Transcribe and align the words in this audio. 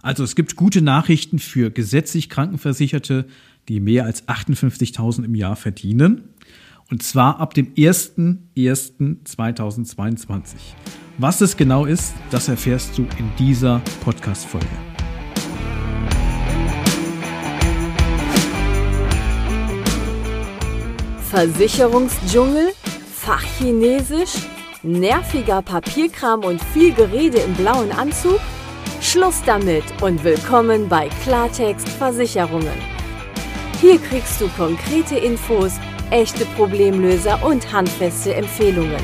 Also 0.00 0.22
es 0.22 0.36
gibt 0.36 0.54
gute 0.54 0.80
Nachrichten 0.80 1.40
für 1.40 1.72
gesetzlich 1.72 2.28
Krankenversicherte, 2.28 3.26
die 3.68 3.80
mehr 3.80 4.04
als 4.04 4.28
58.000 4.28 5.24
im 5.24 5.34
Jahr 5.34 5.56
verdienen. 5.56 6.34
Und 6.88 7.02
zwar 7.02 7.40
ab 7.40 7.52
dem 7.52 7.74
01.01.2022. 7.74 10.54
Was 11.18 11.40
es 11.40 11.56
genau 11.56 11.84
ist, 11.84 12.14
das 12.30 12.46
erfährst 12.46 12.96
du 12.96 13.08
in 13.18 13.28
dieser 13.40 13.82
Podcast-Folge. 14.04 14.68
Versicherungsdschungel, 21.28 22.68
Fachchinesisch, 23.12 24.46
nerviger 24.84 25.60
Papierkram 25.60 26.44
und 26.44 26.62
viel 26.62 26.94
Gerede 26.94 27.38
im 27.38 27.54
blauen 27.54 27.90
Anzug? 27.90 28.38
Schluss 29.00 29.42
damit 29.46 29.84
und 30.02 30.24
willkommen 30.24 30.88
bei 30.88 31.08
Klartext 31.22 31.88
Versicherungen. 31.88 32.76
Hier 33.80 33.98
kriegst 33.98 34.40
du 34.40 34.48
konkrete 34.48 35.16
Infos, 35.16 35.78
echte 36.10 36.44
Problemlöser 36.56 37.44
und 37.46 37.72
handfeste 37.72 38.34
Empfehlungen. 38.34 39.00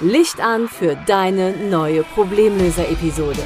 Licht 0.00 0.40
an 0.40 0.68
für 0.68 0.96
deine 1.06 1.56
neue 1.68 2.04
Problemlöser-Episode. 2.04 3.42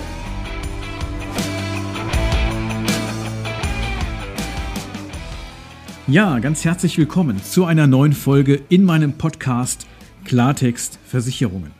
Ja, 6.07 6.39
ganz 6.41 6.65
herzlich 6.65 6.99
willkommen 6.99 7.43
zu 7.43 7.65
einer 7.65 7.87
neuen 7.87 8.13
Folge 8.13 8.61
in 8.69 8.85
meinem 8.85 9.15
Podcast 9.15 9.87
Klartext 10.25 10.99
Versicherungen. 11.07 11.80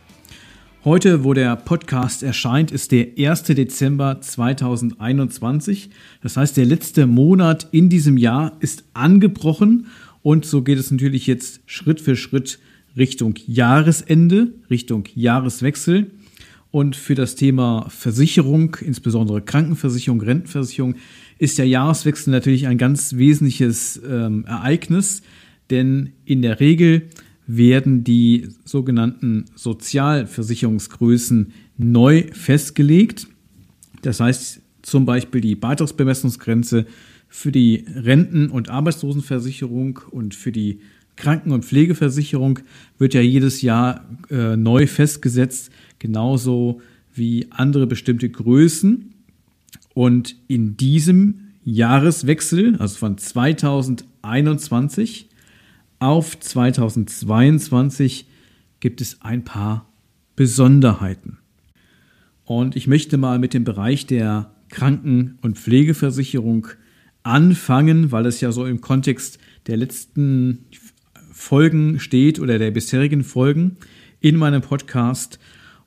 Heute, 0.83 1.23
wo 1.23 1.35
der 1.35 1.57
Podcast 1.57 2.23
erscheint, 2.23 2.71
ist 2.71 2.91
der 2.91 3.09
1. 3.15 3.43
Dezember 3.43 4.19
2021. 4.19 5.91
Das 6.23 6.37
heißt, 6.37 6.57
der 6.57 6.65
letzte 6.65 7.05
Monat 7.05 7.67
in 7.71 7.87
diesem 7.87 8.17
Jahr 8.17 8.57
ist 8.61 8.83
angebrochen 8.95 9.85
und 10.23 10.43
so 10.43 10.63
geht 10.63 10.79
es 10.79 10.89
natürlich 10.89 11.27
jetzt 11.27 11.61
Schritt 11.67 12.01
für 12.01 12.15
Schritt 12.15 12.57
Richtung 12.97 13.35
Jahresende, 13.45 14.55
Richtung 14.71 15.03
Jahreswechsel. 15.13 16.09
Und 16.71 16.95
für 16.95 17.13
das 17.13 17.35
Thema 17.35 17.85
Versicherung, 17.89 18.75
insbesondere 18.81 19.43
Krankenversicherung, 19.43 20.19
Rentenversicherung, 20.19 20.95
ist 21.37 21.59
der 21.59 21.67
Jahreswechsel 21.67 22.31
natürlich 22.31 22.65
ein 22.65 22.79
ganz 22.79 23.17
wesentliches 23.17 24.01
ähm, 24.03 24.45
Ereignis, 24.45 25.21
denn 25.69 26.13
in 26.25 26.41
der 26.41 26.59
Regel 26.59 27.03
werden 27.57 28.05
die 28.05 28.47
sogenannten 28.63 29.43
Sozialversicherungsgrößen 29.55 31.51
neu 31.77 32.23
festgelegt. 32.31 33.27
Das 34.03 34.21
heißt 34.21 34.61
zum 34.81 35.05
Beispiel 35.05 35.41
die 35.41 35.55
Beitragsbemessungsgrenze 35.55 36.85
für 37.27 37.51
die 37.51 37.83
Renten- 37.93 38.49
und 38.49 38.69
Arbeitslosenversicherung 38.69 39.99
und 40.11 40.33
für 40.33 40.53
die 40.53 40.79
Kranken- 41.17 41.51
und 41.51 41.65
Pflegeversicherung 41.65 42.59
wird 42.97 43.13
ja 43.13 43.21
jedes 43.21 43.61
Jahr 43.61 44.05
äh, 44.29 44.55
neu 44.55 44.87
festgesetzt, 44.87 45.71
genauso 45.99 46.79
wie 47.13 47.47
andere 47.51 47.85
bestimmte 47.85 48.29
Größen. 48.29 49.13
Und 49.93 50.37
in 50.47 50.77
diesem 50.77 51.49
Jahreswechsel, 51.65 52.77
also 52.77 52.97
von 52.97 53.17
2021 53.17 55.27
auf 56.01 56.39
2022, 56.39 58.25
gibt 58.79 59.01
es 59.01 59.21
ein 59.21 59.43
paar 59.43 59.87
Besonderheiten. 60.35 61.37
Und 62.43 62.75
ich 62.75 62.87
möchte 62.87 63.17
mal 63.17 63.37
mit 63.37 63.53
dem 63.53 63.63
Bereich 63.63 64.07
der 64.07 64.51
Kranken- 64.69 65.37
und 65.41 65.59
Pflegeversicherung 65.59 66.67
anfangen, 67.21 68.11
weil 68.11 68.25
es 68.25 68.41
ja 68.41 68.51
so 68.51 68.65
im 68.65 68.81
Kontext 68.81 69.37
der 69.67 69.77
letzten 69.77 70.65
Folgen 71.31 71.99
steht 71.99 72.39
oder 72.39 72.57
der 72.57 72.71
bisherigen 72.71 73.23
Folgen 73.23 73.77
in 74.19 74.37
meinem 74.37 74.61
Podcast. 74.61 75.37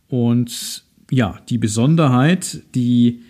Und 0.07 0.85
ja, 1.11 1.41
die 1.49 1.59
Besonderheit, 1.59 2.63
die 2.77 3.23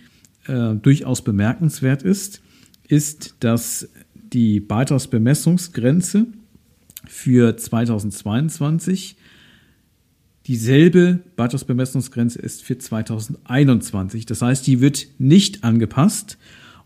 äh, 0.47 0.75
durchaus 0.75 1.25
bemerkenswert 1.25 2.03
ist, 2.03 2.43
ist, 2.87 3.37
dass 3.41 3.89
die 4.15 4.61
Beitragsbemessungsgrenze 4.61 6.27
für 7.06 7.56
2022 7.56 9.16
dieselbe 10.47 11.20
Beitragsbemessungsgrenze 11.37 12.38
ist 12.38 12.62
für 12.62 12.76
2021. 12.76 14.26
Das 14.26 14.42
heißt, 14.42 14.66
die 14.66 14.81
wird 14.81 15.06
nicht 15.19 15.65
angepasst. 15.65 16.38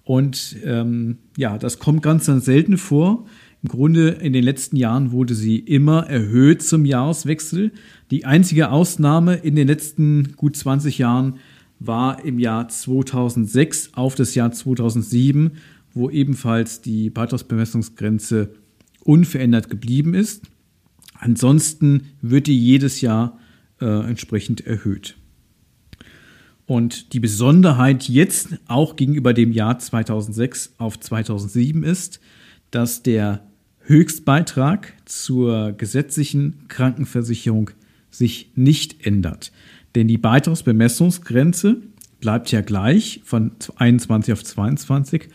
Und 0.05 0.57
ähm, 0.65 1.19
ja, 1.37 1.59
das 1.59 1.79
kommt 1.79 2.03
ganz, 2.03 2.27
ganz 2.27 2.45
selten 2.45 2.79
vor. 2.79 3.27
Im 3.63 3.69
Grunde 3.69 4.11
in 4.11 4.33
den 4.33 4.45
letzten 4.45 4.77
Jahren 4.77 5.11
wurde 5.11 5.35
sie 5.35 5.59
immer 5.59 6.07
erhöht 6.09 6.63
zum 6.63 6.85
Jahreswechsel. 6.85 7.73
Die 8.11 8.25
einzige 8.25 8.71
Ausnahme 8.71 9.35
in 9.35 9.57
den 9.57 9.67
letzten 9.67 10.35
gut 10.37 10.57
20 10.57 10.99
Jahren 10.99 11.39
war 11.81 12.25
im 12.25 12.39
Jahr 12.39 12.69
2006 12.69 13.91
auf 13.95 14.15
das 14.15 14.35
Jahr 14.35 14.53
2007, 14.53 15.53
wo 15.93 16.09
ebenfalls 16.09 16.81
die 16.81 17.11
Beitragsbemessungsgrenze 17.11 18.55
unverändert 19.09 19.71
geblieben 19.71 20.13
ist. 20.13 20.43
Ansonsten 21.15 22.11
wird 22.21 22.47
die 22.47 22.59
jedes 22.59 23.01
Jahr 23.01 23.39
äh, 23.81 23.87
entsprechend 23.87 24.67
erhöht. 24.67 25.17
Und 26.67 27.15
die 27.15 27.21
Besonderheit 27.21 28.07
jetzt 28.11 28.59
auch 28.67 28.97
gegenüber 28.97 29.33
dem 29.33 29.53
Jahr 29.53 29.79
2006 29.79 30.75
auf 30.77 31.01
2007 31.01 31.83
ist, 31.85 32.21
dass 32.71 33.03
der 33.03 33.47
Höchstbeitrag 33.81 34.93
zur 35.07 35.73
gesetzlichen 35.73 36.69
Krankenversicherung 36.69 37.71
sich 38.11 38.51
nicht 38.57 39.07
ändert. 39.07 39.53
Denn 39.95 40.07
die 40.07 40.19
Beitragsbemessungsgrenze 40.19 41.79
bleibt 42.21 42.53
ja 42.53 42.61
gleich 42.61 43.23
von 43.25 43.53
21 43.77 44.35
auf 44.35 44.45
22 44.45 45.31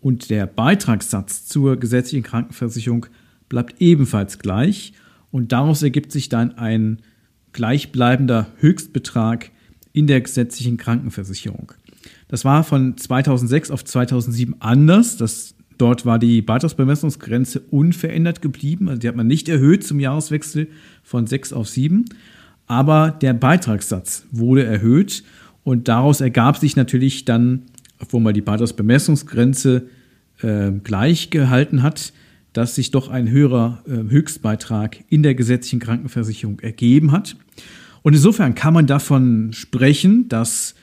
und 0.00 0.30
der 0.30 0.46
Beitragssatz 0.46 1.46
zur 1.46 1.76
gesetzlichen 1.76 2.22
Krankenversicherung 2.22 3.06
bleibt 3.48 3.80
ebenfalls 3.80 4.38
gleich 4.38 4.92
und 5.30 5.52
daraus 5.52 5.82
ergibt 5.82 6.12
sich 6.12 6.28
dann 6.28 6.56
ein 6.56 7.00
gleichbleibender 7.52 8.46
Höchstbetrag 8.58 9.50
in 9.92 10.06
der 10.06 10.20
gesetzlichen 10.20 10.76
Krankenversicherung. 10.76 11.72
Das 12.28 12.44
war 12.44 12.64
von 12.64 12.96
2006 12.96 13.70
auf 13.70 13.84
2007 13.84 14.56
anders. 14.60 15.16
Das 15.16 15.54
Dort 15.80 16.04
war 16.04 16.18
die 16.18 16.42
Beitragsbemessungsgrenze 16.42 17.60
unverändert 17.70 18.42
geblieben. 18.42 18.90
Also 18.90 19.00
die 19.00 19.08
hat 19.08 19.16
man 19.16 19.26
nicht 19.26 19.48
erhöht 19.48 19.82
zum 19.82 19.98
Jahreswechsel 19.98 20.68
von 21.02 21.26
6 21.26 21.54
auf 21.54 21.70
7. 21.70 22.04
Aber 22.66 23.10
der 23.10 23.32
Beitragssatz 23.32 24.26
wurde 24.30 24.62
erhöht 24.62 25.24
und 25.64 25.88
daraus 25.88 26.20
ergab 26.20 26.58
sich 26.58 26.76
natürlich 26.76 27.24
dann, 27.24 27.62
obwohl 28.00 28.20
man 28.20 28.34
die 28.34 28.40
Beitragsbemessungsgrenze 28.40 29.86
äh, 30.42 30.72
gleich 30.82 31.30
gehalten 31.30 31.82
hat, 31.82 32.12
dass 32.52 32.74
sich 32.74 32.90
doch 32.90 33.08
ein 33.08 33.30
höherer 33.30 33.82
äh, 33.86 34.10
Höchstbeitrag 34.10 35.04
in 35.08 35.22
der 35.22 35.34
gesetzlichen 35.34 35.80
Krankenversicherung 35.80 36.60
ergeben 36.60 37.12
hat. 37.12 37.36
Und 38.02 38.14
insofern 38.14 38.54
kann 38.54 38.74
man 38.74 38.86
davon 38.86 39.52
sprechen, 39.52 40.28
dass 40.28 40.74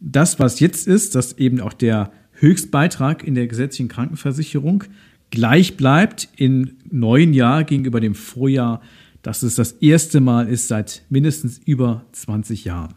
das, 0.00 0.38
was 0.38 0.60
jetzt 0.60 0.86
ist, 0.86 1.14
dass 1.14 1.38
eben 1.38 1.60
auch 1.60 1.72
der 1.72 2.12
Höchstbeitrag 2.32 3.24
in 3.24 3.34
der 3.34 3.46
gesetzlichen 3.46 3.88
Krankenversicherung 3.88 4.84
gleich 5.30 5.76
bleibt 5.76 6.28
im 6.36 6.76
neuen 6.90 7.34
Jahr 7.34 7.64
gegenüber 7.64 8.00
dem 8.00 8.14
Vorjahr, 8.14 8.80
dass 9.22 9.42
es 9.42 9.54
das 9.54 9.72
erste 9.72 10.20
Mal 10.20 10.48
ist 10.48 10.68
seit 10.68 11.02
mindestens 11.08 11.58
über 11.64 12.04
20 12.12 12.64
Jahren. 12.64 12.94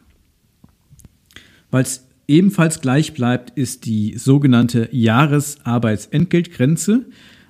Weil 1.70 1.84
es 1.84 2.05
ebenfalls 2.28 2.82
gleich 2.82 3.14
bleibt, 3.14 3.58
ist 3.58 3.86
die 3.86 4.18
sogenannte 4.18 4.90
Jahresarbeitsentgeltgrenze, 4.92 7.06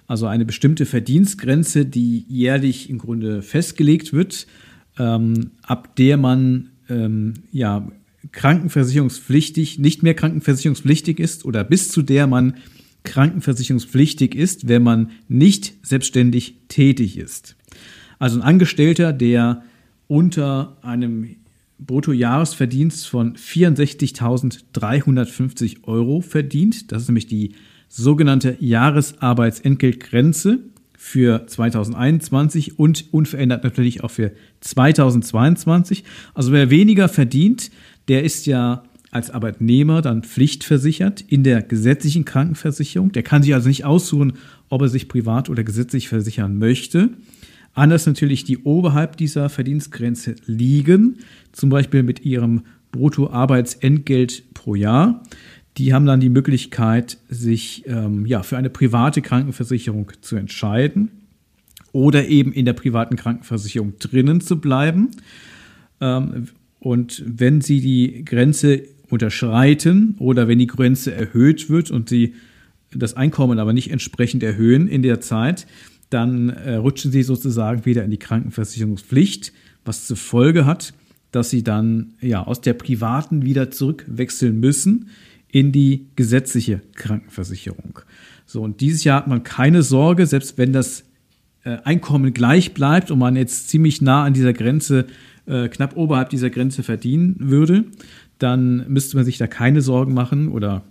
also 0.07 0.27
eine 0.27 0.45
bestimmte 0.45 0.85
Verdienstgrenze, 0.85 1.85
die 1.85 2.25
jährlich 2.27 2.89
im 2.89 2.99
Grunde 2.99 3.41
festgelegt 3.41 4.13
wird, 4.13 4.45
ähm, 4.99 5.51
ab 5.63 5.95
der 5.95 6.17
man 6.17 6.69
ähm, 6.89 7.33
ja 7.51 7.87
krankenversicherungspflichtig, 8.31 9.79
nicht 9.79 10.03
mehr 10.03 10.13
krankenversicherungspflichtig 10.13 11.19
ist 11.19 11.45
oder 11.45 11.63
bis 11.63 11.89
zu 11.89 12.01
der 12.01 12.27
man 12.27 12.55
krankenversicherungspflichtig 13.03 14.35
ist, 14.35 14.67
wenn 14.67 14.83
man 14.83 15.11
nicht 15.27 15.73
selbstständig 15.83 16.55
tätig 16.67 17.17
ist. 17.17 17.55
Also 18.19 18.39
ein 18.39 18.43
Angestellter, 18.43 19.13
der 19.13 19.63
unter 20.07 20.77
einem 20.81 21.35
Bruttojahresverdienst 21.85 23.07
von 23.07 23.35
64.350 23.35 25.83
Euro 25.83 26.21
verdient, 26.21 26.91
das 26.91 27.03
ist 27.03 27.09
nämlich 27.09 27.27
die 27.27 27.53
sogenannte 27.87 28.57
Jahresarbeitsentgeltgrenze 28.59 30.59
für 30.97 31.45
2021 31.45 32.79
und 32.79 33.13
unverändert 33.13 33.63
natürlich 33.63 34.03
auch 34.03 34.11
für 34.11 34.33
2022. 34.61 36.03
Also 36.33 36.51
wer 36.51 36.69
weniger 36.69 37.07
verdient, 37.07 37.71
der 38.07 38.23
ist 38.23 38.45
ja 38.47 38.83
als 39.11 39.29
Arbeitnehmer 39.29 40.01
dann 40.01 40.23
pflichtversichert 40.23 41.21
in 41.21 41.43
der 41.43 41.61
gesetzlichen 41.61 42.25
Krankenversicherung. 42.25 43.13
Der 43.13 43.23
kann 43.23 43.43
sich 43.43 43.53
also 43.53 43.69
nicht 43.69 43.85
aussuchen, 43.85 44.33
ob 44.67 44.81
er 44.81 44.89
sich 44.89 45.07
privat 45.07 45.49
oder 45.49 45.63
gesetzlich 45.63 46.09
versichern 46.09 46.57
möchte. 46.57 47.11
Anders 47.75 48.05
natürlich, 48.05 48.45
die 48.45 48.59
oberhalb 48.59 49.17
dieser 49.17 49.49
Verdienstgrenze 49.49 50.35
liegen, 50.45 51.17
zum 51.51 51.69
Beispiel 51.69 52.03
mit 52.03 52.25
ihrem 52.25 52.63
Bruttoarbeitsentgelt 52.91 54.53
pro 54.53 54.75
Jahr. 54.75 55.21
Die 55.77 55.93
haben 55.93 56.05
dann 56.05 56.21
die 56.21 56.29
Möglichkeit, 56.29 57.17
sich 57.27 57.83
ähm, 57.85 58.25
ja, 58.25 58.43
für 58.43 58.57
eine 58.57 58.69
private 58.69 59.21
Krankenversicherung 59.21 60.13
zu 60.21 60.37
entscheiden 60.37 61.11
oder 61.91 62.27
eben 62.29 62.53
in 62.53 62.63
der 62.63 62.73
privaten 62.73 63.17
Krankenversicherung 63.17 63.99
drinnen 63.99 64.39
zu 64.39 64.61
bleiben. 64.61 65.11
Ähm, 65.99 66.47
und 66.79 67.23
wenn 67.25 67.59
sie 67.59 67.81
die 67.81 68.23
Grenze 68.23 68.83
unterschreiten 69.09 70.15
oder 70.19 70.47
wenn 70.47 70.59
die 70.59 70.67
Grenze 70.67 71.13
erhöht 71.13 71.69
wird 71.69 71.91
und 71.91 72.07
sie 72.07 72.35
das 72.93 73.15
Einkommen 73.15 73.59
aber 73.59 73.73
nicht 73.73 73.91
entsprechend 73.91 74.43
erhöhen 74.43 74.87
in 74.87 75.01
der 75.01 75.19
Zeit, 75.19 75.67
dann 76.15 76.49
äh, 76.49 76.75
rutschen 76.75 77.11
sie 77.11 77.23
sozusagen 77.23 77.85
wieder 77.85 78.05
in 78.05 78.09
die 78.09 78.17
Krankenversicherungspflicht, 78.17 79.51
was 79.83 80.07
zur 80.07 80.15
Folge 80.15 80.65
hat, 80.65 80.93
dass 81.31 81.49
sie 81.49 81.61
dann 81.61 82.13
ja 82.21 82.41
aus 82.41 82.61
der 82.61 82.73
privaten 82.73 83.43
wieder 83.43 83.69
zurückwechseln 83.69 84.57
müssen 84.59 85.09
in 85.49 85.73
die 85.73 86.07
gesetzliche 86.15 86.81
Krankenversicherung. 86.95 87.99
So 88.45 88.61
und 88.61 88.79
dieses 88.79 89.03
Jahr 89.03 89.17
hat 89.17 89.27
man 89.27 89.43
keine 89.43 89.83
Sorge, 89.83 90.25
selbst 90.25 90.57
wenn 90.57 90.71
das 90.71 91.03
äh, 91.65 91.77
Einkommen 91.83 92.33
gleich 92.33 92.73
bleibt 92.73 93.11
und 93.11 93.19
man 93.19 93.35
jetzt 93.35 93.67
ziemlich 93.67 94.01
nah 94.01 94.23
an 94.23 94.33
dieser 94.33 94.53
Grenze, 94.53 95.07
äh, 95.47 95.67
knapp 95.67 95.97
oberhalb 95.97 96.29
dieser 96.29 96.49
Grenze 96.49 96.81
verdienen 96.81 97.35
würde, 97.39 97.83
dann 98.39 98.85
müsste 98.87 99.17
man 99.17 99.25
sich 99.25 99.37
da 99.37 99.47
keine 99.47 99.81
Sorgen 99.81 100.13
machen 100.13 100.47
oder 100.47 100.81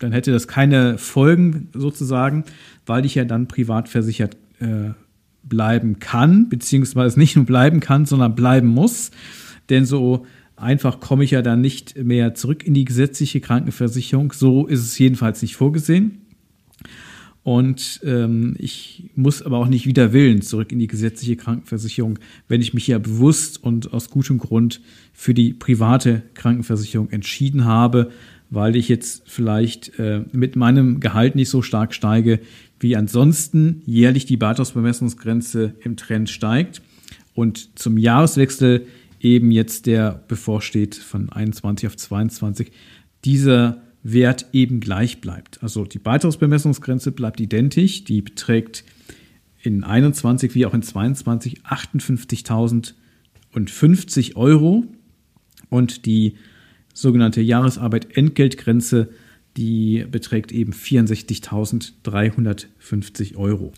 dann 0.00 0.10
hätte 0.10 0.32
das 0.32 0.48
keine 0.48 0.98
Folgen 0.98 1.68
sozusagen, 1.72 2.44
weil 2.84 3.06
ich 3.06 3.14
ja 3.14 3.24
dann 3.24 3.46
privat 3.46 3.88
versichert 3.88 4.36
äh, 4.62 4.94
bleiben 5.42 5.98
kann, 5.98 6.48
beziehungsweise 6.48 7.18
nicht 7.18 7.36
nur 7.36 7.44
bleiben 7.44 7.80
kann, 7.80 8.06
sondern 8.06 8.34
bleiben 8.34 8.68
muss. 8.68 9.10
Denn 9.68 9.84
so 9.84 10.26
einfach 10.56 11.00
komme 11.00 11.24
ich 11.24 11.32
ja 11.32 11.42
dann 11.42 11.60
nicht 11.60 11.96
mehr 11.96 12.34
zurück 12.34 12.64
in 12.64 12.74
die 12.74 12.84
gesetzliche 12.84 13.40
Krankenversicherung. 13.40 14.32
So 14.32 14.66
ist 14.66 14.80
es 14.80 14.98
jedenfalls 14.98 15.42
nicht 15.42 15.56
vorgesehen. 15.56 16.18
Und 17.44 18.00
ähm, 18.04 18.54
ich 18.58 19.10
muss 19.16 19.42
aber 19.42 19.58
auch 19.58 19.66
nicht 19.66 19.84
wider 19.84 20.12
Willen 20.12 20.42
zurück 20.42 20.70
in 20.70 20.78
die 20.78 20.86
gesetzliche 20.86 21.34
Krankenversicherung, 21.34 22.20
wenn 22.46 22.60
ich 22.60 22.72
mich 22.72 22.86
ja 22.86 22.98
bewusst 22.98 23.62
und 23.62 23.92
aus 23.92 24.10
gutem 24.10 24.38
Grund 24.38 24.80
für 25.12 25.34
die 25.34 25.52
private 25.52 26.22
Krankenversicherung 26.34 27.10
entschieden 27.10 27.64
habe, 27.64 28.12
weil 28.52 28.76
ich 28.76 28.88
jetzt 28.88 29.24
vielleicht 29.26 29.98
äh, 29.98 30.22
mit 30.30 30.54
meinem 30.56 31.00
Gehalt 31.00 31.34
nicht 31.36 31.48
so 31.48 31.62
stark 31.62 31.94
steige, 31.94 32.38
wie 32.78 32.96
ansonsten 32.96 33.80
jährlich 33.86 34.26
die 34.26 34.36
Beitragsbemessungsgrenze 34.36 35.72
im 35.82 35.96
Trend 35.96 36.28
steigt 36.28 36.82
und 37.32 37.78
zum 37.78 37.96
Jahreswechsel 37.96 38.86
eben 39.20 39.52
jetzt 39.52 39.86
der 39.86 40.22
bevorsteht 40.28 40.96
von 40.96 41.32
21 41.32 41.86
auf 41.86 41.96
22, 41.96 42.72
dieser 43.24 43.80
Wert 44.02 44.44
eben 44.52 44.80
gleich 44.80 45.22
bleibt. 45.22 45.62
Also 45.62 45.86
die 45.86 45.98
Beitragsbemessungsgrenze 45.98 47.10
bleibt 47.10 47.40
identisch, 47.40 48.04
die 48.04 48.20
beträgt 48.20 48.84
in 49.62 49.82
21 49.82 50.54
wie 50.54 50.66
auch 50.66 50.74
in 50.74 50.82
22 50.82 51.62
58.050 51.62 54.36
Euro 54.36 54.84
und 55.70 56.04
die 56.04 56.34
sogenannte 56.92 57.40
Jahresarbeit 57.40 58.16
Entgeltgrenze, 58.16 59.08
die 59.56 60.04
beträgt 60.10 60.52
eben 60.52 60.72
64.350 60.72 63.36
Euro. 63.36 63.72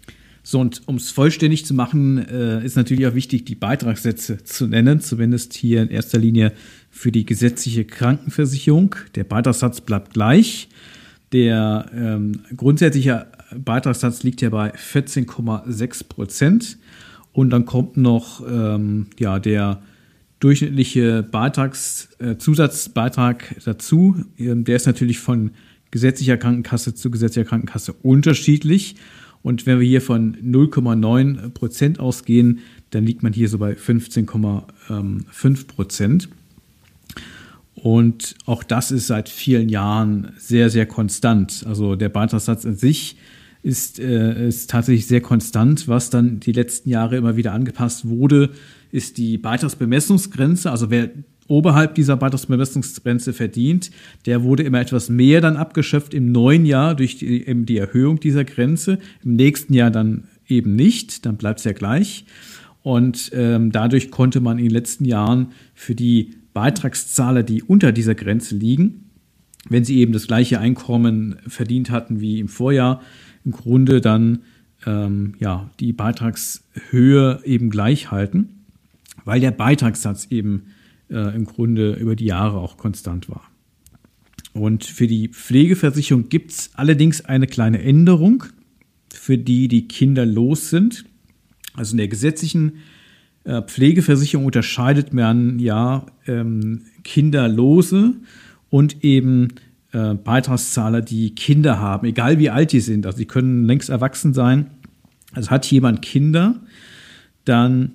So, 0.47 0.61
und 0.61 0.83
um 0.87 0.97
es 0.97 1.11
vollständig 1.11 1.65
zu 1.65 1.73
machen, 1.73 2.19
äh, 2.19 2.63
ist 2.65 2.77
natürlich 2.77 3.07
auch 3.07 3.15
wichtig, 3.15 3.47
die 3.47 3.55
Beitragssätze 3.55 4.45
zu 4.45 4.67
nennen, 4.67 5.01
zumindest 5.01 5.55
hier 5.55 5.81
in 5.81 5.89
erster 5.89 6.19
Linie 6.19 6.53
für 6.91 7.11
die 7.11 7.25
gesetzliche 7.25 7.87
Krankenversicherung. 7.87 8.95
Der 9.15 9.25
Beitragssatz 9.25 9.81
bleibt 9.81 10.13
gleich. 10.13 10.69
Der 11.33 11.87
ähm, 11.95 12.41
grundsätzliche 12.55 13.27
Beitragssatz 13.57 14.23
liegt 14.23 14.43
ja 14.43 14.51
bei 14.51 14.75
14,6 14.75 16.09
Prozent. 16.09 16.77
Und 17.33 17.51
dann 17.51 17.65
kommt 17.65 17.97
noch 17.97 18.47
ähm, 18.47 19.07
ja, 19.19 19.39
der 19.39 19.81
durchschnittliche 20.45 21.23
Beitrags, 21.23 22.11
äh, 22.19 22.37
Zusatzbeitrag 22.37 23.57
dazu. 23.65 24.15
Ähm, 24.39 24.65
der 24.65 24.77
ist 24.77 24.87
natürlich 24.87 25.19
von 25.19 25.53
gesetzlicher 25.91 26.37
Krankenkasse 26.37 26.95
zu 26.95 27.11
gesetzlicher 27.11 27.49
Krankenkasse 27.49 27.95
unterschiedlich. 28.03 28.97
Und 29.43 29.65
wenn 29.65 29.81
wir 29.81 29.87
hier 29.87 30.03
von 30.03 30.37
0,9 30.37 31.49
Prozent 31.51 31.99
ausgehen, 31.99 32.61
dann 32.91 33.07
liegt 33.07 33.23
man 33.23 33.33
hier 33.33 33.49
so 33.49 33.57
bei 33.57 33.73
15,5 33.73 35.67
Prozent. 35.67 36.29
Und 37.75 38.35
auch 38.45 38.65
das 38.65 38.91
ist 38.91 39.07
seit 39.07 39.31
vielen 39.31 39.71
Jahren 39.71 40.33
sehr, 40.37 40.69
sehr 40.69 40.85
konstant. 40.85 41.65
Also 41.67 41.97
der 41.97 42.11
Beitragssatz 42.11 42.67
an 42.67 42.77
sich 42.77 43.17
ist, 43.63 43.99
äh, 43.99 44.49
ist 44.49 44.69
tatsächlich 44.69 45.07
sehr 45.07 45.23
konstant. 45.23 45.89
Was 45.89 46.11
dann 46.11 46.39
die 46.41 46.53
letzten 46.53 46.91
Jahre 46.91 47.17
immer 47.17 47.37
wieder 47.37 47.53
angepasst 47.53 48.07
wurde, 48.07 48.51
ist 48.95 49.19
die 49.19 49.39
Beitragsbemessungsgrenze. 49.39 50.71
Also 50.71 50.89
wer 50.89 51.11
oberhalb 51.49 51.97
dieser 51.97 52.17
Beitragsbemessungsgrenze 52.17 53.33
verdient, 53.33 53.91
der 54.25 54.45
wurde 54.45 54.63
immer 54.63 54.81
etwas 54.81 55.09
mehr 55.09 55.41
dann 55.41 55.57
abgeschöpft 55.57 56.15
im 56.15 56.31
neuen 56.31 56.65
Jahr 56.65 56.95
durch 56.95 57.19
die, 57.19 57.45
eben 57.45 57.67
die 57.67 57.77
Erhöhung 57.77 58.21
dieser 58.21 58.45
Grenze. 58.45 59.01
Im 59.25 59.35
nächsten 59.35 59.75
Jahr 59.75 59.91
dann 59.91 60.29
eben 60.47 60.77
nicht, 60.77 61.27
dann 61.27 61.37
bleibt 61.37 61.59
es 61.59 61.65
ja 61.65 61.73
gleich. 61.73 62.25
Und 62.83 63.33
ähm, 63.35 63.73
dadurch 63.73 64.13
konnte 64.13 64.39
man 64.39 64.59
in 64.59 64.67
den 64.67 64.73
letzten 64.73 65.07
Jahren 65.07 65.49
für 65.75 65.97
die 65.97 66.37
Beitragszahler, 66.53 67.43
die 67.43 67.65
unter 67.65 67.91
dieser 67.91 68.15
Grenze 68.15 68.55
liegen, 68.55 69.11
wenn 69.69 69.85
sie 69.85 69.99
eben 69.99 70.13
das 70.13 70.29
gleiche 70.29 70.61
Einkommen 70.61 71.37
verdient 71.49 71.91
hatten 71.91 72.21
wie 72.21 72.39
im 72.39 72.47
Vorjahr, 72.47 73.01
im 73.45 73.51
Grunde 73.51 74.01
dann 74.01 74.43
ähm, 74.87 75.35
ja, 75.41 75.69
die 75.81 75.93
Beitragshöhe 75.93 77.41
eben 77.45 77.71
gleich 77.71 78.13
halten, 78.13 78.64
weil 79.25 79.41
der 79.41 79.51
Beitragssatz 79.51 80.27
eben 80.31 80.65
äh, 81.11 81.35
im 81.35 81.45
Grunde 81.45 81.95
über 81.95 82.17
die 82.17 82.27
Jahre 82.27 82.59
auch 82.59 82.77
konstant 82.77 83.29
war. 83.29 83.51
Und 84.53 84.85
für 84.85 85.07
die 85.07 85.29
Pflegeversicherung 85.29 86.29
gibt 86.29 86.53
es 86.53 86.71
allerdings 86.75 87.25
eine 87.25 87.47
kleine 87.47 87.83
Änderung 87.83 88.45
für 89.13 89.37
die, 89.37 89.69
die 89.69 89.89
kinderlos 89.89 90.71
sind. 90.71 91.05
Also 91.75 91.93
in 91.93 91.99
der 91.99 92.09
gesetzlichen 92.09 92.75
äh, 93.45 93.63
Pflegeversicherung 93.63 94.47
unterscheidet 94.47 95.13
man 95.13 95.59
ja 95.59 96.07
ähm, 96.27 96.83
Kinderlose 97.03 98.15
und 98.71 99.05
eben 99.05 99.49
äh, 99.93 100.15
Beitragszahler, 100.15 101.01
die 101.01 101.35
Kinder 101.35 101.81
haben, 101.81 102.07
egal 102.07 102.39
wie 102.39 102.51
alt 102.51 102.73
die 102.73 102.81
sind. 102.81 103.07
Also 103.07 103.19
sie 103.19 103.27
können 103.27 103.65
längst 103.65 103.91
erwachsen 103.91 104.35
sein. 104.35 104.71
Also 105.33 105.51
hat 105.51 105.67
jemand 105.67 106.01
Kinder, 106.01 106.61
dann 107.45 107.93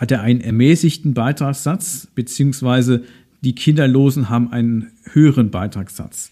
hat 0.00 0.10
er 0.10 0.22
einen 0.22 0.40
ermäßigten 0.40 1.14
Beitragssatz, 1.14 2.08
beziehungsweise 2.14 3.04
die 3.40 3.54
Kinderlosen 3.54 4.28
haben 4.28 4.52
einen 4.52 4.92
höheren 5.12 5.50
Beitragssatz. 5.50 6.30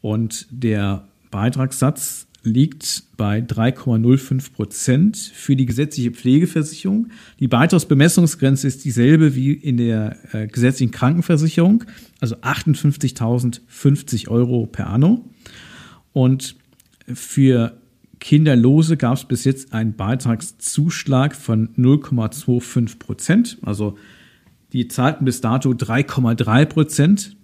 Und 0.00 0.46
der 0.50 1.06
Beitragssatz 1.30 2.26
liegt 2.46 3.02
bei 3.16 3.40
3,05 3.40 4.52
Prozent 4.52 5.16
für 5.16 5.56
die 5.56 5.66
gesetzliche 5.66 6.12
Pflegeversicherung. 6.12 7.08
Die 7.40 7.48
Beitragsbemessungsgrenze 7.48 8.68
ist 8.68 8.84
dieselbe 8.84 9.34
wie 9.34 9.52
in 9.52 9.76
der 9.76 10.16
äh, 10.32 10.46
gesetzlichen 10.46 10.92
Krankenversicherung, 10.92 11.84
also 12.20 12.36
58.050 12.36 14.28
Euro 14.28 14.66
per 14.66 14.86
anno. 14.88 15.24
Und 16.12 16.54
für 17.12 17.76
Kinderlose 18.20 18.96
gab 18.96 19.16
es 19.16 19.24
bis 19.24 19.44
jetzt 19.44 19.72
einen 19.72 19.94
Beitragszuschlag 19.94 21.34
von 21.34 21.68
0,25 21.76 22.98
Prozent. 22.98 23.58
Also 23.62 23.96
die 24.72 24.88
zahlten 24.88 25.24
bis 25.24 25.40
dato 25.40 25.70
3,3 25.70 26.64
Prozent, 26.66 27.36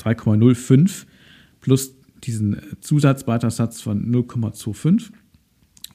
3,05 0.00 1.06
plus 1.60 1.94
diesen 2.24 2.60
Zusatzbeitragssatz 2.80 3.80
von 3.80 4.10
0,25. 4.12 5.10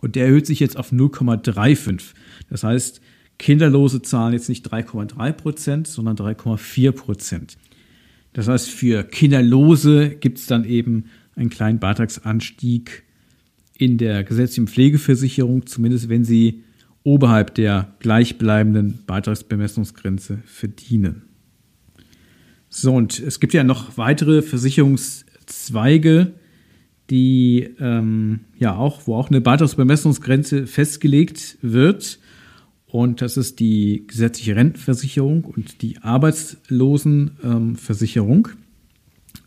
Und 0.02 0.16
der 0.16 0.26
erhöht 0.26 0.46
sich 0.46 0.60
jetzt 0.60 0.78
auf 0.78 0.92
0,35. 0.92 2.14
Das 2.50 2.64
heißt, 2.64 3.02
Kinderlose 3.40 4.02
zahlen 4.02 4.34
jetzt 4.34 4.50
nicht 4.50 4.72
3,3 4.72 5.32
Prozent, 5.34 5.88
sondern 5.88 6.16
3,4 6.16 6.92
Prozent. 6.92 7.58
Das 8.34 8.48
heißt, 8.48 8.70
für 8.70 9.04
Kinderlose 9.04 10.10
gibt 10.10 10.40
es 10.40 10.48
dann 10.48 10.66
eben 10.66 11.06
einen 11.36 11.50
kleinen 11.50 11.80
Beitragsanstieg 11.80 13.04
in 13.78 13.98
der 13.98 14.24
gesetzlichen 14.24 14.68
Pflegeversicherung, 14.68 15.66
zumindest 15.66 16.10
wenn 16.10 16.24
sie 16.24 16.64
oberhalb 17.04 17.56
der 17.56 17.96
gleichbleibenden 18.00 19.00
Beitragsbemessungsgrenze 19.06 20.40
verdienen. 20.46 21.24
So, 22.70 22.94
und 22.94 23.20
es 23.20 23.40
gibt 23.40 23.54
ja 23.54 23.64
noch 23.64 23.98
weitere 23.98 24.42
Versicherungszweige, 24.42 26.34
die 27.10 27.70
ähm, 27.80 28.42
ja 28.58 28.76
auch, 28.76 29.06
wo 29.06 29.16
auch 29.16 29.30
eine 29.30 29.42
Beitragsbemessungsgrenze 29.42 30.66
festgelegt 30.66 31.58
wird. 31.62 32.20
Und 32.88 33.22
das 33.22 33.36
ist 33.38 33.60
die 33.60 34.06
gesetzliche 34.08 34.56
Rentenversicherung 34.56 35.44
und 35.44 35.82
die 35.82 35.98
Arbeitslosenversicherung. 36.00 38.48
Ähm, 38.48 38.58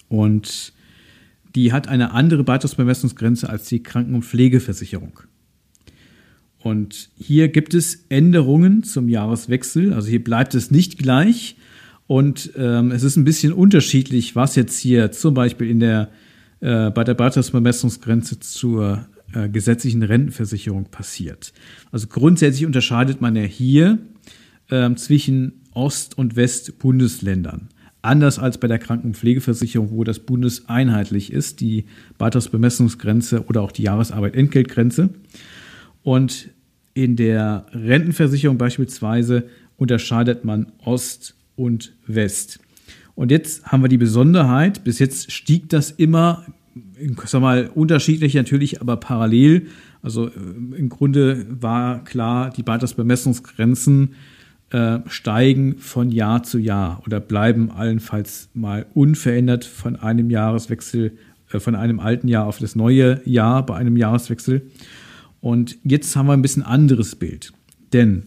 und 0.09 0.73
die 1.57 1.73
hat 1.73 1.89
eine 1.89 2.13
andere 2.13 2.45
Beitragsbemessungsgrenze 2.45 3.49
als 3.49 3.67
die 3.69 3.83
Kranken- 3.83 4.15
und 4.15 4.25
Pflegeversicherung. 4.25 5.21
Und 6.59 7.11
hier 7.17 7.49
gibt 7.49 7.75
es 7.75 8.05
Änderungen 8.09 8.83
zum 8.83 9.09
Jahreswechsel. 9.09 9.93
Also 9.93 10.09
hier 10.09 10.23
bleibt 10.23 10.55
es 10.55 10.71
nicht 10.71 10.99
gleich. 10.99 11.57
Und 12.07 12.53
ähm, 12.57 12.93
es 12.93 13.03
ist 13.03 13.17
ein 13.17 13.25
bisschen 13.25 13.53
unterschiedlich, 13.53 14.37
was 14.37 14.55
jetzt 14.55 14.79
hier 14.79 15.13
zum 15.13 15.35
Beispiel 15.35 15.71
in 15.71 15.81
der, 15.81 16.11
äh, 16.61 16.91
bei 16.91 17.05
der 17.05 17.15
Beitragsbemessungsgrenze 17.15 18.39
zur 18.41 19.07
äh, 19.33 19.49
gesetzlichen 19.49 20.03
Rentenversicherung 20.03 20.85
passiert. 20.91 21.53
Also 21.91 22.07
grundsätzlich 22.07 22.67
unterscheidet 22.67 23.21
man 23.21 23.35
ja 23.35 23.43
hier 23.43 23.99
ähm, 24.71 24.97
zwischen 24.97 25.63
Ost- 25.73 26.19
und 26.19 26.37
West-Bundesländern. 26.37 27.69
Anders 28.07 28.39
als 28.39 28.59
bei 28.59 28.69
der 28.69 28.79
Krankenpflegeversicherung, 28.79 29.91
wo 29.91 30.05
das 30.05 30.21
bundeseinheitlich 30.21 31.33
ist, 31.33 31.61
die 31.61 31.87
Beitragsbemessungsgrenze 32.19 33.47
oder 33.47 33.63
auch 33.63 33.73
die 33.73 33.83
Jahresarbeit-Entgeltgrenze. 33.83 35.11
Und 36.05 36.51
in 36.95 37.17
der 37.17 37.67
Rentenversicherung 37.73 38.59
beispielsweise 38.59 39.49
unterscheidet 39.77 40.45
man 40.45 40.71
Ost 40.85 41.35
und 41.57 41.95
West. 42.07 42.61
Und 43.17 43.33
jetzt 43.33 43.67
haben 43.67 43.83
wir 43.83 43.89
die 43.89 43.99
Besonderheit, 43.99 44.85
bis 44.85 45.01
jetzt 45.01 45.33
stieg 45.33 45.69
das 45.69 45.91
immer, 45.91 46.47
ich 46.99 47.19
sag 47.25 47.41
mal, 47.41 47.71
unterschiedlich 47.75 48.35
natürlich, 48.35 48.81
aber 48.81 48.99
parallel. 48.99 49.67
Also 50.01 50.29
äh, 50.29 50.33
im 50.77 50.89
Grunde 50.91 51.45
war 51.61 52.05
klar, 52.05 52.51
die 52.51 52.63
Beitragsbemessungsgrenzen 52.63 54.15
äh, 54.71 54.99
steigen 55.07 55.79
von 55.79 56.11
Jahr 56.11 56.43
zu 56.43 56.59
Jahr 56.59 57.03
oder 57.07 57.21
bleiben 57.21 57.71
allenfalls 57.71 58.49
mal 58.55 58.87
unverändert 58.95 59.65
von 59.65 59.97
einem 59.97 60.31
Jahreswechsel, 60.31 61.17
äh, 61.53 61.61
von 61.61 61.75
einem 61.75 62.01
alten 62.01 62.29
Jahr 62.29 62.47
auf 62.47 62.59
das 62.59 62.75
neue 62.75 63.21
Jahr 63.25 63.65
bei 63.65 63.77
einem 63.77 63.97
Jahreswechsel. 63.97 64.71
Und 65.41 65.79
jetzt 65.85 66.17
haben 66.17 66.27
wir 66.27 66.33
ein 66.33 66.43
bisschen 66.43 66.65
anderes 66.65 67.17
Bild. 67.17 67.53
Denn 67.93 68.25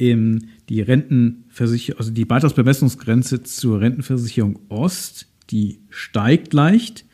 die 0.00 0.80
Rentenversicherung, 0.80 2.00
also 2.00 2.10
die 2.10 2.24
Beitragsbemessungsgrenze 2.24 3.42
zur 3.44 3.80
Rentenversicherung 3.80 4.58
Ost, 4.68 5.28
die 5.50 5.80
steigt 5.90 6.52
leicht 6.52 7.04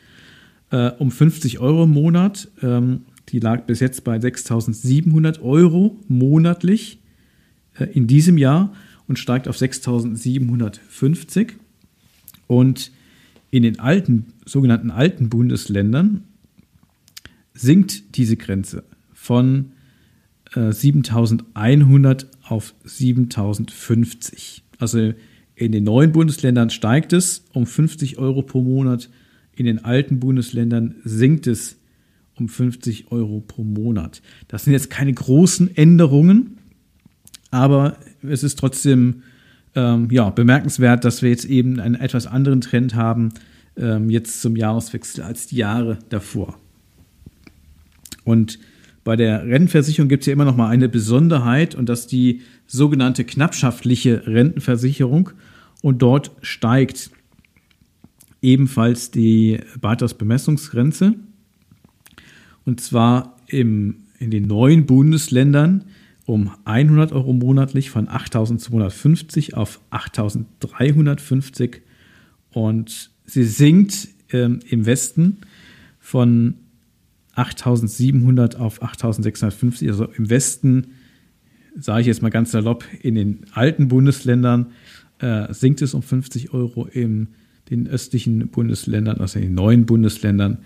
äh, 0.71 0.91
um 0.97 1.11
50 1.11 1.59
Euro 1.59 1.83
im 1.83 1.91
Monat. 1.91 2.49
Ähm, 2.61 3.01
die 3.29 3.39
lag 3.39 3.65
bis 3.65 3.79
jetzt 3.79 4.03
bei 4.03 4.17
6.700 4.17 5.41
Euro 5.41 5.99
monatlich. 6.07 7.00
Äh, 7.77 7.85
in 7.85 8.07
diesem 8.07 8.37
Jahr 8.37 8.73
und 9.07 9.19
steigt 9.19 9.47
auf 9.47 9.57
6.750. 9.57 11.53
Und 12.47 12.91
in 13.49 13.63
den 13.63 13.79
alten, 13.79 14.33
sogenannten 14.45 14.91
alten 14.91 15.29
Bundesländern 15.29 16.23
sinkt 17.53 18.17
diese 18.17 18.37
Grenze 18.37 18.83
von 19.13 19.73
äh, 20.55 20.69
7.100 20.69 22.25
auf 22.43 22.73
7.050. 22.85 24.61
Also 24.79 25.13
in 25.55 25.71
den 25.71 25.83
neuen 25.83 26.11
Bundesländern 26.11 26.69
steigt 26.69 27.13
es 27.13 27.45
um 27.53 27.65
50 27.65 28.17
Euro 28.17 28.41
pro 28.41 28.61
Monat, 28.61 29.09
in 29.53 29.65
den 29.65 29.83
alten 29.85 30.19
Bundesländern 30.19 30.95
sinkt 31.03 31.45
es 31.45 31.77
um 32.35 32.47
50 32.47 33.11
Euro 33.11 33.41
pro 33.41 33.63
Monat. 33.63 34.21
Das 34.47 34.63
sind 34.63 34.73
jetzt 34.73 34.89
keine 34.89 35.13
großen 35.13 35.75
Änderungen, 35.75 36.57
aber 37.51 37.97
es 38.23 38.43
ist 38.43 38.57
trotzdem 38.57 39.23
ähm, 39.75 40.07
ja, 40.11 40.29
bemerkenswert, 40.29 41.05
dass 41.05 41.21
wir 41.21 41.29
jetzt 41.29 41.45
eben 41.45 41.79
einen 41.79 41.95
etwas 41.95 42.27
anderen 42.27 42.61
Trend 42.61 42.95
haben, 42.95 43.29
ähm, 43.77 44.09
jetzt 44.09 44.41
zum 44.41 44.55
Jahreswechsel 44.55 45.23
als 45.23 45.47
die 45.47 45.57
Jahre 45.57 45.99
davor. 46.09 46.57
Und 48.23 48.59
bei 49.03 49.15
der 49.15 49.45
Rentenversicherung 49.45 50.09
gibt 50.09 50.23
es 50.23 50.27
ja 50.27 50.33
immer 50.33 50.45
noch 50.45 50.55
mal 50.55 50.69
eine 50.69 50.87
Besonderheit 50.87 51.75
und 51.75 51.89
das 51.89 52.01
ist 52.01 52.11
die 52.11 52.41
sogenannte 52.67 53.23
knappschaftliche 53.23 54.27
Rentenversicherung. 54.27 55.31
Und 55.81 56.03
dort 56.03 56.31
steigt 56.41 57.09
ebenfalls 58.41 59.09
die 59.09 59.59
Beitragsbemessungsgrenze. 59.79 61.15
Und 62.65 62.79
zwar 62.79 63.37
im, 63.47 63.95
in 64.19 64.29
den 64.29 64.43
neuen 64.43 64.85
Bundesländern 64.85 65.85
um 66.31 66.49
100 66.63 67.11
Euro 67.11 67.33
monatlich 67.33 67.89
von 67.89 68.07
8.250 68.07 69.53
auf 69.53 69.81
8.350 69.91 71.81
und 72.53 73.09
sie 73.25 73.43
sinkt 73.43 74.07
ähm, 74.31 74.61
im 74.69 74.85
Westen 74.85 75.39
von 75.99 76.53
8.700 77.35 78.55
auf 78.55 78.81
8.650, 78.81 79.89
also 79.89 80.05
im 80.05 80.29
Westen, 80.29 80.91
sage 81.77 81.99
ich 82.01 82.07
jetzt 82.07 82.21
mal 82.21 82.29
ganz 82.29 82.51
salopp, 82.51 82.85
in 83.01 83.15
den 83.15 83.39
alten 83.51 83.89
Bundesländern 83.89 84.67
äh, 85.19 85.53
sinkt 85.53 85.81
es 85.81 85.93
um 85.93 86.01
50 86.01 86.53
Euro, 86.53 86.85
in 86.85 87.27
den 87.69 87.87
östlichen 87.87 88.47
Bundesländern, 88.47 89.17
also 89.17 89.37
in 89.37 89.47
den 89.47 89.55
neuen 89.55 89.85
Bundesländern, 89.85 90.59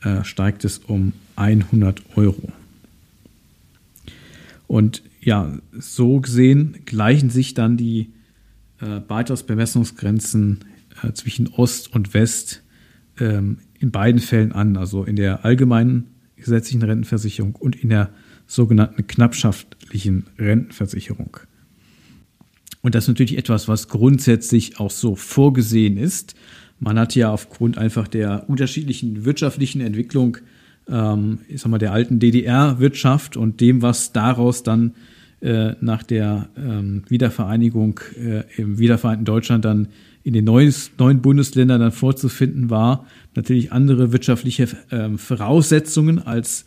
äh, 0.00 0.24
steigt 0.24 0.64
es 0.64 0.78
um 0.78 1.12
100 1.36 2.16
Euro. 2.16 2.50
Und 4.66 5.02
ja, 5.20 5.58
so 5.72 6.20
gesehen 6.20 6.78
gleichen 6.84 7.30
sich 7.30 7.54
dann 7.54 7.76
die 7.76 8.12
äh, 8.80 9.00
Beitragsbemessungsgrenzen 9.00 10.64
äh, 11.02 11.12
zwischen 11.12 11.48
Ost 11.48 11.94
und 11.94 12.14
West 12.14 12.62
ähm, 13.18 13.58
in 13.78 13.90
beiden 13.90 14.20
Fällen 14.20 14.52
an, 14.52 14.76
also 14.76 15.04
in 15.04 15.16
der 15.16 15.44
allgemeinen 15.44 16.06
gesetzlichen 16.36 16.82
Rentenversicherung 16.82 17.54
und 17.54 17.76
in 17.76 17.90
der 17.90 18.10
sogenannten 18.46 19.06
knappschaftlichen 19.06 20.26
Rentenversicherung. 20.38 21.36
Und 22.82 22.94
das 22.94 23.04
ist 23.04 23.08
natürlich 23.08 23.36
etwas, 23.36 23.68
was 23.68 23.88
grundsätzlich 23.88 24.80
auch 24.80 24.90
so 24.90 25.14
vorgesehen 25.14 25.98
ist. 25.98 26.34
Man 26.78 26.98
hat 26.98 27.14
ja 27.14 27.30
aufgrund 27.30 27.76
einfach 27.76 28.08
der 28.08 28.48
unterschiedlichen 28.48 29.26
wirtschaftlichen 29.26 29.82
Entwicklung 29.82 30.38
ähm, 30.88 31.40
ich 31.48 31.60
sag 31.60 31.70
mal, 31.70 31.78
der 31.78 31.92
alten 31.92 32.18
DDR-Wirtschaft 32.18 33.36
und 33.36 33.60
dem, 33.60 33.82
was 33.82 34.12
daraus 34.12 34.62
dann 34.62 34.94
äh, 35.40 35.74
nach 35.80 36.02
der 36.02 36.48
ähm, 36.56 37.02
Wiedervereinigung 37.08 38.00
äh, 38.16 38.42
im 38.56 38.78
wiedervereinten 38.78 39.24
Deutschland 39.24 39.64
dann 39.64 39.88
in 40.22 40.34
den 40.34 40.44
neuen, 40.44 40.74
neuen 40.98 41.22
Bundesländern 41.22 41.80
dann 41.80 41.92
vorzufinden 41.92 42.68
war, 42.68 43.06
natürlich 43.34 43.72
andere 43.72 44.12
wirtschaftliche 44.12 44.68
äh, 44.90 45.16
Voraussetzungen 45.16 46.18
als 46.18 46.66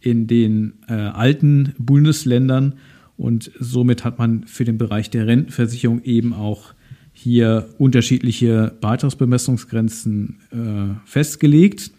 in 0.00 0.26
den 0.26 0.74
äh, 0.88 0.94
alten 0.94 1.74
Bundesländern. 1.78 2.74
Und 3.16 3.50
somit 3.58 4.04
hat 4.04 4.18
man 4.18 4.44
für 4.44 4.64
den 4.64 4.78
Bereich 4.78 5.10
der 5.10 5.26
Rentenversicherung 5.26 6.02
eben 6.04 6.32
auch 6.32 6.74
hier 7.12 7.68
unterschiedliche 7.78 8.74
Beitragsbemessungsgrenzen 8.80 10.36
äh, 10.52 11.08
festgelegt. 11.08 11.90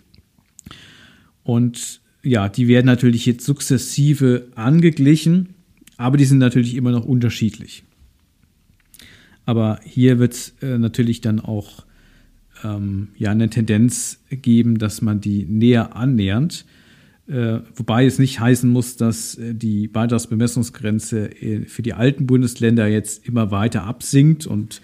Und 1.48 2.02
ja, 2.24 2.50
die 2.50 2.68
werden 2.68 2.88
natürlich 2.88 3.26
jetzt 3.26 3.46
sukzessive 3.46 4.48
angeglichen, 4.56 5.54
aber 5.96 6.18
die 6.18 6.26
sind 6.26 6.40
natürlich 6.40 6.76
immer 6.76 6.92
noch 6.92 7.06
unterschiedlich. 7.06 7.84
Aber 9.46 9.80
hier 9.86 10.20
wird 10.20 10.34
es 10.34 10.54
äh, 10.62 10.78
natürlich 10.78 11.22
dann 11.22 11.40
auch 11.40 11.86
ähm, 12.66 13.08
ja, 13.18 13.32
eine 13.32 13.50
Tendenz 13.50 14.20
geben, 14.30 14.78
dass 14.78 15.02
man 15.02 15.22
die 15.22 15.46
näher 15.46 15.96
annähernd. 15.96 16.66
Äh, 17.28 17.60
wobei 17.76 18.06
es 18.06 18.20
nicht 18.20 18.42
heißen 18.42 18.70
muss, 18.70 18.98
dass 18.98 19.36
äh, 19.36 19.56
die 19.56 19.88
Beitragsbemessungsgrenze 19.88 21.32
äh, 21.42 21.66
für 21.66 21.82
die 21.82 21.94
alten 21.94 22.28
Bundesländer 22.28 22.88
jetzt 22.88 23.26
immer 23.26 23.52
weiter 23.52 23.86
absinkt 23.86 24.46
und 24.46 24.82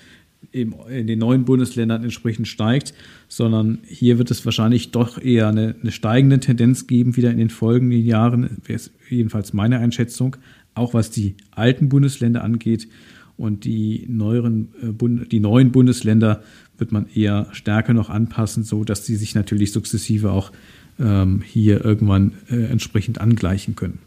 in 0.52 1.08
den 1.08 1.20
neuen 1.20 1.46
Bundesländern 1.46 2.04
entsprechend 2.04 2.48
steigt, 2.48 2.94
sondern 3.28 3.80
hier 3.86 4.18
wird 4.18 4.32
es 4.32 4.46
wahrscheinlich 4.46 4.92
doch 4.92 5.20
eher 5.20 5.48
eine, 5.48 5.76
eine 5.82 5.92
steigende 5.92 6.40
Tendenz 6.40 6.88
geben, 6.88 7.16
wieder 7.16 7.32
in 7.32 7.38
den 7.38 7.50
folgenden 7.50 8.04
Jahren, 8.04 8.58
wäre 8.66 8.82
jedenfalls 9.10 9.54
meine 9.54 9.80
Einschätzung, 9.80 10.36
auch 10.76 10.94
was 10.94 11.12
die 11.12 11.36
alten 11.52 11.90
Bundesländer 11.90 12.44
angeht. 12.44 12.88
Und 13.36 13.66
die, 13.66 14.06
neueren, 14.08 14.70
äh, 14.82 15.28
die 15.28 15.40
neuen 15.40 15.72
Bundesländer 15.72 16.44
wird 16.78 16.92
man 16.92 17.08
eher 17.14 17.48
stärker 17.52 17.94
noch 17.94 18.10
anpassen, 18.10 18.64
so 18.64 18.84
dass 18.84 19.06
sie 19.06 19.16
sich 19.16 19.34
natürlich 19.34 19.72
sukzessive 19.72 20.32
auch 20.32 20.52
ähm, 21.00 21.42
hier 21.46 21.84
irgendwann 21.84 22.34
äh, 22.50 22.66
entsprechend 22.66 23.20
angleichen 23.20 23.76
können. 23.76 24.00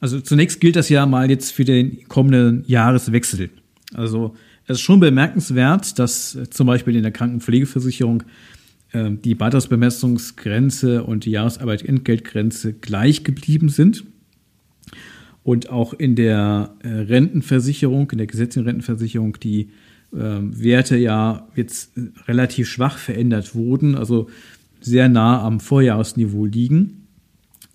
Also 0.00 0.20
zunächst 0.20 0.60
gilt 0.60 0.76
das 0.76 0.88
ja 0.88 1.06
mal 1.06 1.30
jetzt 1.30 1.52
für 1.52 1.64
den 1.64 2.08
kommenden 2.08 2.64
Jahreswechsel. 2.66 3.50
Also 3.94 4.34
Es 4.66 4.78
ist 4.78 4.80
schon 4.82 5.00
bemerkenswert, 5.00 5.98
dass 5.98 6.38
zum 6.50 6.66
Beispiel 6.66 6.96
in 6.96 7.02
der 7.02 7.12
Krankenpflegeversicherung 7.12 8.22
äh, 8.92 9.10
die 9.10 9.34
Beitragsbemessungsgrenze 9.34 11.02
und 11.02 11.24
die 11.24 11.32
Jahresarbeitentgeltgrenze 11.32 12.74
gleich 12.74 13.24
geblieben 13.24 13.68
sind. 13.68 14.04
Und 15.42 15.70
auch 15.70 15.92
in 15.92 16.14
der 16.14 16.74
äh, 16.84 16.88
Rentenversicherung, 16.88 18.10
in 18.12 18.18
der 18.18 18.28
gesetzlichen 18.28 18.66
Rentenversicherung, 18.66 19.38
die 19.42 19.70
äh, 20.12 20.38
Werte 20.40 20.96
ja 20.96 21.48
jetzt 21.56 21.92
relativ 22.28 22.68
schwach 22.68 22.98
verändert 22.98 23.54
wurden, 23.54 23.96
also 23.96 24.28
sehr 24.80 25.08
nah 25.08 25.42
am 25.42 25.58
Vorjahresniveau 25.58 26.46
liegen. 26.46 27.08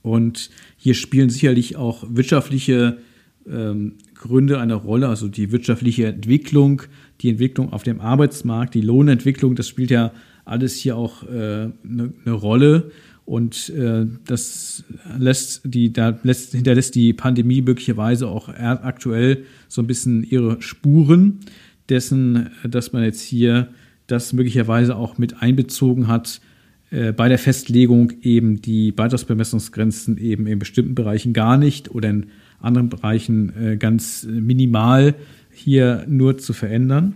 Und 0.01 0.49
hier 0.77 0.93
spielen 0.93 1.29
sicherlich 1.29 1.75
auch 1.75 2.05
wirtschaftliche 2.09 2.99
ähm, 3.45 3.95
Gründe 4.27 4.59
eine 4.59 4.75
Rolle, 4.75 5.07
also 5.07 5.27
die 5.27 5.51
wirtschaftliche 5.51 6.07
Entwicklung, 6.07 6.83
die 7.21 7.29
Entwicklung 7.29 7.73
auf 7.73 7.83
dem 7.83 8.01
Arbeitsmarkt, 8.01 8.73
die 8.73 8.81
Lohnentwicklung, 8.81 9.55
das 9.55 9.67
spielt 9.67 9.91
ja 9.91 10.11
alles 10.45 10.75
hier 10.75 10.95
auch 10.95 11.23
eine 11.23 11.73
äh, 11.83 11.87
ne, 11.87 12.13
ne 12.25 12.31
Rolle. 12.31 12.91
Und 13.25 13.69
äh, 13.71 14.05
das 14.25 14.85
lässt 15.17 15.61
die, 15.65 15.91
da 15.91 16.17
lässt, 16.23 16.53
hinterlässt 16.53 16.95
die 16.95 17.11
Pandemie 17.11 17.61
möglicherweise 17.61 18.27
auch 18.27 18.47
aktuell 18.47 19.43
so 19.67 19.81
ein 19.81 19.87
bisschen 19.87 20.23
ihre 20.23 20.61
Spuren 20.61 21.39
dessen, 21.89 22.51
dass 22.63 22.93
man 22.93 23.03
jetzt 23.03 23.21
hier 23.21 23.67
das 24.07 24.31
möglicherweise 24.31 24.95
auch 24.95 25.17
mit 25.17 25.41
einbezogen 25.41 26.07
hat, 26.07 26.39
äh, 26.89 27.11
bei 27.11 27.27
der 27.27 27.37
Festlegung 27.37 28.13
eben 28.21 28.61
die 28.61 28.91
Beitragsbemessungsgrenzen 28.93 30.17
eben 30.17 30.47
in 30.47 30.59
bestimmten 30.59 30.95
Bereichen 30.95 31.33
gar 31.33 31.57
nicht 31.57 31.91
oder 31.91 32.09
in 32.09 32.27
anderen 32.59 32.89
Bereichen 32.89 33.53
äh, 33.55 33.77
ganz 33.77 34.23
minimal 34.29 35.15
hier 35.51 36.05
nur 36.07 36.37
zu 36.37 36.53
verändern. 36.53 37.15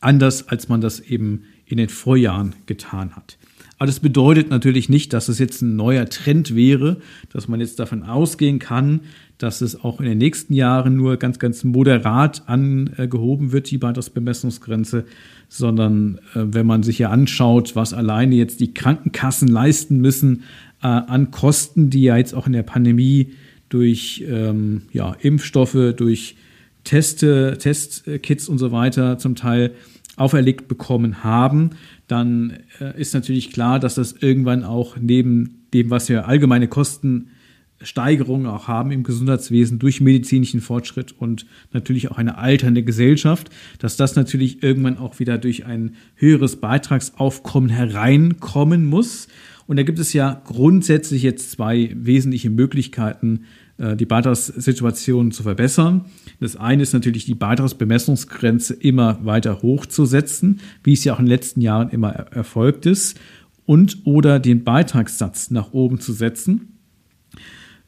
Anders 0.00 0.48
als 0.48 0.68
man 0.68 0.80
das 0.80 1.00
eben 1.00 1.44
in 1.66 1.76
den 1.76 1.88
Vorjahren 1.88 2.54
getan 2.66 3.16
hat. 3.16 3.36
Aber 3.78 3.86
das 3.86 4.00
bedeutet 4.00 4.50
natürlich 4.50 4.88
nicht, 4.88 5.12
dass 5.12 5.28
es 5.28 5.38
jetzt 5.38 5.62
ein 5.62 5.76
neuer 5.76 6.06
Trend 6.06 6.56
wäre, 6.56 6.96
dass 7.32 7.46
man 7.46 7.60
jetzt 7.60 7.78
davon 7.78 8.02
ausgehen 8.02 8.58
kann, 8.58 9.00
dass 9.38 9.60
es 9.60 9.84
auch 9.84 10.00
in 10.00 10.06
den 10.06 10.18
nächsten 10.18 10.52
Jahren 10.52 10.96
nur 10.96 11.16
ganz, 11.16 11.38
ganz 11.38 11.62
moderat 11.62 12.42
angehoben 12.48 13.52
wird, 13.52 13.70
die 13.70 13.78
Beitragsbemessungsgrenze, 13.78 15.04
sondern 15.48 16.18
äh, 16.34 16.42
wenn 16.46 16.66
man 16.66 16.82
sich 16.82 16.98
ja 16.98 17.10
anschaut, 17.10 17.76
was 17.76 17.94
alleine 17.94 18.34
jetzt 18.34 18.58
die 18.58 18.74
Krankenkassen 18.74 19.46
leisten 19.46 20.00
müssen 20.00 20.42
äh, 20.82 20.88
an 20.88 21.30
Kosten, 21.30 21.88
die 21.88 22.02
ja 22.02 22.16
jetzt 22.16 22.34
auch 22.34 22.48
in 22.48 22.54
der 22.54 22.64
Pandemie 22.64 23.32
durch 23.68 24.24
ähm, 24.26 24.82
ja, 24.92 25.14
Impfstoffe, 25.20 25.94
durch 25.96 26.36
Teste, 26.84 27.58
Testkits 27.58 28.48
und 28.48 28.58
so 28.58 28.72
weiter 28.72 29.18
zum 29.18 29.34
Teil 29.34 29.74
auferlegt 30.16 30.68
bekommen 30.68 31.22
haben, 31.22 31.70
dann 32.06 32.58
äh, 32.80 33.00
ist 33.00 33.14
natürlich 33.14 33.52
klar, 33.52 33.78
dass 33.78 33.94
das 33.94 34.12
irgendwann 34.12 34.64
auch 34.64 34.96
neben 34.96 35.66
dem, 35.72 35.90
was 35.90 36.08
wir 36.08 36.26
allgemeine 36.26 36.66
Kostensteigerungen 36.66 38.46
auch 38.46 38.68
haben 38.68 38.90
im 38.90 39.04
Gesundheitswesen 39.04 39.78
durch 39.78 40.00
medizinischen 40.00 40.60
Fortschritt 40.60 41.12
und 41.12 41.46
natürlich 41.72 42.10
auch 42.10 42.18
eine 42.18 42.38
alternde 42.38 42.82
Gesellschaft, 42.82 43.50
dass 43.78 43.96
das 43.96 44.16
natürlich 44.16 44.62
irgendwann 44.62 44.98
auch 44.98 45.18
wieder 45.18 45.38
durch 45.38 45.66
ein 45.66 45.94
höheres 46.16 46.56
Beitragsaufkommen 46.56 47.70
hereinkommen 47.70 48.86
muss. 48.86 49.28
Und 49.68 49.76
da 49.76 49.82
gibt 49.82 49.98
es 49.98 50.14
ja 50.14 50.40
grundsätzlich 50.46 51.22
jetzt 51.22 51.50
zwei 51.50 51.90
wesentliche 51.94 52.48
Möglichkeiten, 52.48 53.44
äh, 53.76 53.96
die 53.96 54.06
Beitragssituation 54.06 55.30
zu 55.30 55.42
verbessern. 55.42 56.06
Das 56.40 56.56
eine 56.56 56.82
ist 56.82 56.94
natürlich 56.94 57.26
die 57.26 57.34
Beitragsbemessungsgrenze 57.34 58.72
immer 58.72 59.24
weiter 59.26 59.60
hochzusetzen, 59.60 60.60
wie 60.82 60.94
es 60.94 61.04
ja 61.04 61.12
auch 61.12 61.18
in 61.18 61.26
den 61.26 61.30
letzten 61.30 61.60
Jahren 61.60 61.90
immer 61.90 62.08
erfolgt 62.08 62.86
ist, 62.86 63.20
und 63.66 63.98
oder 64.06 64.40
den 64.40 64.64
Beitragssatz 64.64 65.50
nach 65.50 65.74
oben 65.74 66.00
zu 66.00 66.14
setzen, 66.14 66.78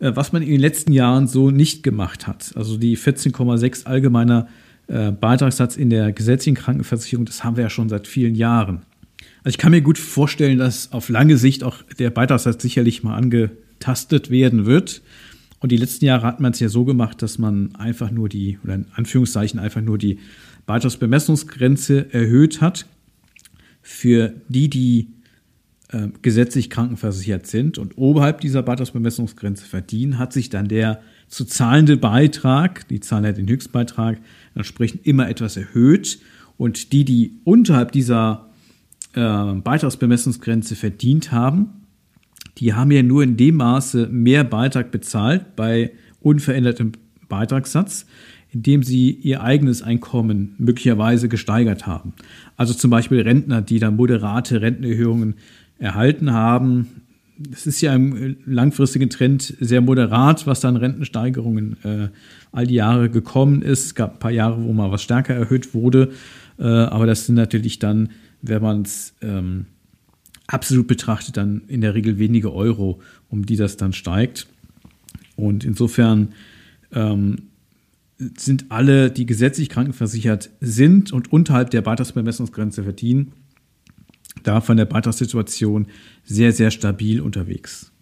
äh, 0.01 0.13
was 0.15 0.35
man 0.35 0.43
in 0.43 0.51
den 0.51 0.61
letzten 0.61 0.93
Jahren 0.93 1.27
so 1.27 1.51
nicht 1.51 1.83
gemacht 1.83 2.27
hat. 2.27 2.53
Also 2.57 2.77
die 2.77 2.99
14,6 2.99 3.87
allgemeiner 3.87 4.49
äh, 4.87 5.13
Beitragssatz 5.13 5.79
in 5.79 5.89
der 5.89 6.13
gesetzlichen 6.13 6.57
Krankenversicherung, 6.57 7.25
das 7.25 7.43
haben 7.43 7.57
wir 7.57 7.65
ja 7.65 7.71
schon 7.71 7.89
seit 7.89 8.07
vielen 8.07 8.35
Jahren. 8.35 8.83
Also 9.43 9.55
ich 9.55 9.59
kann 9.59 9.71
mir 9.71 9.81
gut 9.81 9.99
vorstellen, 9.99 10.59
dass 10.59 10.93
auf 10.93 11.09
lange 11.09 11.37
Sicht 11.37 11.65
auch 11.65 11.83
der 11.99 12.11
Beitragssatz 12.11 12.63
sicherlich 12.63 13.03
mal 13.03 13.17
angetastet 13.17 14.31
werden 14.31 14.67
wird. 14.67 15.03
Und 15.61 15.73
die 15.73 15.77
letzten 15.77 16.05
Jahre 16.05 16.27
hat 16.27 16.41
man 16.41 16.53
es 16.53 16.61
ja 16.61 16.69
so 16.69 16.85
gemacht, 16.85 17.23
dass 17.23 17.39
man 17.39 17.75
einfach 17.75 18.11
nur 18.11 18.29
die, 18.29 18.59
oder 18.65 18.75
in 18.75 18.87
Anführungszeichen 18.95 19.61
einfach 19.61 19.83
nur 19.83 19.99
die 19.99 20.19
Beitragsbemessungsgrenze 20.67 22.13
erhöht 22.13 22.61
hat 22.61 22.87
für 23.83 24.35
die, 24.49 24.69
die 24.69 25.09
äh, 25.89 26.09
gesetzlich 26.23 26.71
krankenversichert 26.71 27.47
sind 27.47 27.79
und 27.79 27.99
oberhalb 27.99 28.41
dieser 28.41 28.63
Beitragsbemessungsgrenze 28.63 29.65
verdienen, 29.65 30.19
hat 30.19 30.33
sich 30.33 30.49
dann 30.49 30.69
der 30.69 31.03
zu 31.29 31.45
zahlende 31.45 31.97
Beitrag, 31.97 32.89
die 32.89 33.01
zahlen 33.01 33.25
ja 33.25 33.33
den 33.33 33.49
Höchstbeitrag, 33.49 34.19
entsprechend 34.55 35.07
immer 35.07 35.29
etwas 35.29 35.57
erhöht. 35.57 36.21
Und 36.57 36.93
die, 36.93 37.05
die 37.05 37.39
unterhalb 37.45 37.93
dieser 37.93 38.50
äh, 39.15 39.55
Beitragsbemessungsgrenze 39.55 40.77
verdient 40.77 41.33
haben, 41.33 41.81
die 42.59 42.75
haben 42.75 42.91
ja 42.91 43.03
nur 43.03 43.23
in 43.23 43.37
dem 43.37 43.57
Maße 43.57 44.09
mehr 44.11 44.45
Beitrag 44.45 44.91
bezahlt 44.91 45.57
bei 45.57 45.93
unverändertem 46.21 46.93
Beitragssatz, 47.29 48.07
indem 48.53 48.83
sie 48.83 49.11
ihr 49.11 49.43
eigenes 49.43 49.83
Einkommen 49.83 50.55
möglicherweise 50.59 51.29
gesteigert 51.29 51.87
haben. 51.87 52.13
Also 52.57 52.75
zum 52.75 52.91
Beispiel 52.91 53.21
Rentner, 53.21 53.63
die 53.63 53.79
dann 53.79 53.97
moderate 53.97 54.61
Rentenerhöhungen 54.61 55.35
erhalten 55.79 56.33
haben. 56.33 56.89
Es 57.51 57.67
ist 57.67 57.81
ja 57.81 57.95
im 57.95 58.37
langfristigen 58.45 59.09
Trend 59.09 59.55
sehr 59.61 59.81
moderat, 59.81 60.47
was 60.47 60.61
dann 60.61 60.77
Rentensteigerungen 60.77 61.77
äh, 61.85 62.09
all 62.53 62.67
die 62.67 62.75
Jahre 62.75 63.09
gekommen 63.09 63.63
ist. 63.63 63.87
Es 63.87 63.95
gab 63.95 64.15
ein 64.15 64.19
paar 64.19 64.31
Jahre, 64.31 64.63
wo 64.63 64.73
mal 64.75 64.91
was 64.91 65.03
stärker 65.03 65.35
erhöht 65.35 65.73
wurde, 65.73 66.11
äh, 66.59 66.65
aber 66.65 67.07
das 67.07 67.25
sind 67.25 67.37
natürlich 67.37 67.79
dann, 67.79 68.11
wenn 68.43 68.63
man 68.63 68.83
es 68.83 69.15
ähm, 69.23 69.67
absolut 70.47 70.87
betrachtet 70.87 71.37
dann 71.37 71.63
in 71.69 71.81
der 71.81 71.95
Regel 71.95 72.19
wenige 72.19 72.53
Euro, 72.53 73.01
um 73.29 73.47
die 73.47 73.57
das 73.57 73.77
dann 73.77 73.93
steigt. 73.93 74.47
Und 75.37 75.65
insofern 75.65 76.35
ähm, 76.93 77.51
sind 78.19 78.67
alle, 78.71 79.11
die 79.11 79.27
gesetzlich 79.27 79.69
krankenversichert 79.69 80.51
sind 80.61 81.13
und 81.13 81.33
unterhalb 81.33 81.71
der 81.71 81.83
Beitragsbemessungsgrenze 81.83 82.83
verdienen, 82.83 83.33
da 84.43 84.61
von 84.61 84.77
der 84.77 84.85
Beitragssituation 84.85 85.87
sehr, 86.25 86.53
sehr 86.53 86.71
stabil 86.71 87.21
unterwegs. 87.21 87.93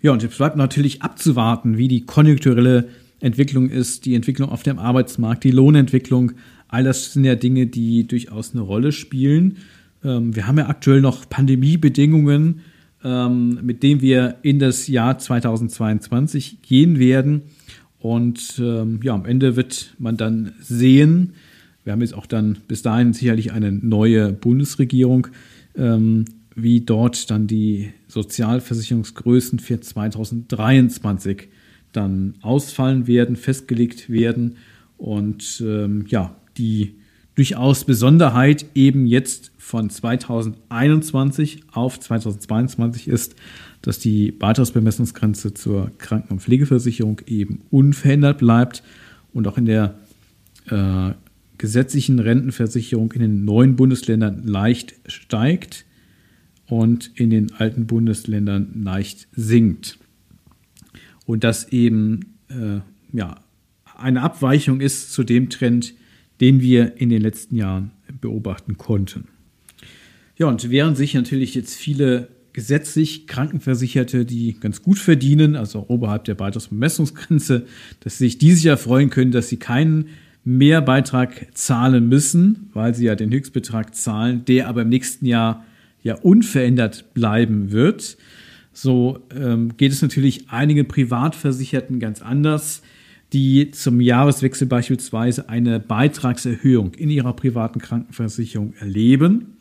Ja, 0.00 0.12
und 0.12 0.22
jetzt 0.22 0.36
bleibt 0.36 0.56
natürlich 0.56 1.02
abzuwarten, 1.02 1.78
wie 1.78 1.88
die 1.88 2.04
konjunkturelle 2.04 2.88
Entwicklung 3.20 3.70
ist, 3.70 4.04
die 4.04 4.14
Entwicklung 4.14 4.50
auf 4.50 4.62
dem 4.62 4.78
Arbeitsmarkt, 4.78 5.44
die 5.44 5.50
Lohnentwicklung. 5.50 6.32
All 6.74 6.82
das 6.82 7.12
sind 7.12 7.22
ja 7.22 7.36
Dinge, 7.36 7.68
die 7.68 8.04
durchaus 8.04 8.52
eine 8.52 8.62
Rolle 8.62 8.90
spielen. 8.90 9.58
Ähm, 10.02 10.34
wir 10.34 10.48
haben 10.48 10.58
ja 10.58 10.68
aktuell 10.68 11.00
noch 11.00 11.28
Pandemiebedingungen, 11.28 12.62
ähm, 13.04 13.60
mit 13.62 13.84
denen 13.84 14.00
wir 14.00 14.38
in 14.42 14.58
das 14.58 14.88
Jahr 14.88 15.16
2022 15.16 16.62
gehen 16.62 16.98
werden. 16.98 17.42
Und 18.00 18.58
ähm, 18.58 18.98
ja, 19.04 19.14
am 19.14 19.24
Ende 19.24 19.54
wird 19.54 19.94
man 20.00 20.16
dann 20.16 20.54
sehen, 20.58 21.34
wir 21.84 21.92
haben 21.92 22.00
jetzt 22.00 22.14
auch 22.14 22.26
dann 22.26 22.58
bis 22.66 22.82
dahin 22.82 23.12
sicherlich 23.12 23.52
eine 23.52 23.70
neue 23.70 24.32
Bundesregierung, 24.32 25.26
wie 26.54 26.80
dort 26.80 27.30
dann 27.30 27.46
die 27.46 27.90
Sozialversicherungsgrößen 28.08 29.58
für 29.58 29.80
2023 29.80 31.48
dann 31.92 32.36
ausfallen 32.40 33.06
werden, 33.06 33.36
festgelegt 33.36 34.08
werden. 34.08 34.56
Und 34.96 35.62
ja, 36.06 36.36
die 36.56 36.96
durchaus 37.34 37.84
Besonderheit 37.84 38.66
eben 38.74 39.06
jetzt 39.06 39.50
von 39.58 39.90
2021 39.90 41.62
auf 41.72 41.98
2022 41.98 43.08
ist, 43.08 43.34
dass 43.82 43.98
die 43.98 44.30
Beitragsbemessungsgrenze 44.30 45.54
zur 45.54 45.90
Kranken- 45.98 46.34
und 46.34 46.40
Pflegeversicherung 46.40 47.20
eben 47.26 47.62
unverändert 47.70 48.38
bleibt 48.38 48.82
und 49.32 49.48
auch 49.48 49.58
in 49.58 49.66
der 49.66 49.98
äh, 50.70 51.12
gesetzlichen 51.58 52.18
Rentenversicherung 52.18 53.12
in 53.12 53.20
den 53.20 53.44
neuen 53.44 53.76
Bundesländern 53.76 54.46
leicht 54.46 54.94
steigt 55.06 55.84
und 56.66 57.10
in 57.14 57.30
den 57.30 57.52
alten 57.52 57.86
Bundesländern 57.86 58.82
leicht 58.82 59.28
sinkt. 59.32 59.98
Und 61.26 61.44
das 61.44 61.68
eben 61.72 62.36
äh, 62.48 62.80
ja, 63.12 63.36
eine 63.96 64.22
Abweichung 64.22 64.80
ist 64.80 65.12
zu 65.12 65.24
dem 65.24 65.50
Trend, 65.50 65.94
den 66.40 66.60
wir 66.60 66.96
in 66.96 67.08
den 67.08 67.22
letzten 67.22 67.56
Jahren 67.56 67.90
beobachten 68.20 68.76
konnten. 68.76 69.28
Ja, 70.36 70.46
und 70.46 70.70
während 70.70 70.96
sich 70.96 71.14
natürlich 71.14 71.54
jetzt 71.54 71.74
viele 71.74 72.28
gesetzlich 72.52 73.26
Krankenversicherte, 73.26 74.24
die 74.24 74.58
ganz 74.58 74.82
gut 74.82 74.98
verdienen, 74.98 75.56
also 75.56 75.86
oberhalb 75.88 76.24
der 76.24 76.34
Beitragsbemessungsgrenze, 76.34 77.66
dass 78.00 78.18
sich 78.18 78.38
die 78.38 78.52
sich 78.52 78.64
ja 78.64 78.76
freuen 78.76 79.10
können, 79.10 79.32
dass 79.32 79.48
sie 79.48 79.56
keinen 79.56 80.06
mehr 80.44 80.82
Beitrag 80.82 81.48
zahlen 81.54 82.08
müssen, 82.08 82.70
weil 82.72 82.94
sie 82.94 83.06
ja 83.06 83.14
den 83.16 83.32
Höchstbetrag 83.32 83.94
zahlen, 83.94 84.44
der 84.44 84.68
aber 84.68 84.82
im 84.82 84.88
nächsten 84.88 85.26
Jahr 85.26 85.64
ja 86.02 86.14
unverändert 86.16 87.14
bleiben 87.14 87.72
wird. 87.72 88.16
So 88.72 89.20
ähm, 89.34 89.76
geht 89.76 89.92
es 89.92 90.02
natürlich 90.02 90.50
einigen 90.50 90.86
Privatversicherten 90.86 91.98
ganz 91.98 92.22
anders, 92.22 92.82
die 93.34 93.72
zum 93.72 94.00
Jahreswechsel 94.00 94.68
beispielsweise 94.68 95.48
eine 95.48 95.80
Beitragserhöhung 95.80 96.94
in 96.94 97.10
ihrer 97.10 97.32
privaten 97.32 97.80
Krankenversicherung 97.80 98.74
erleben. 98.78 99.56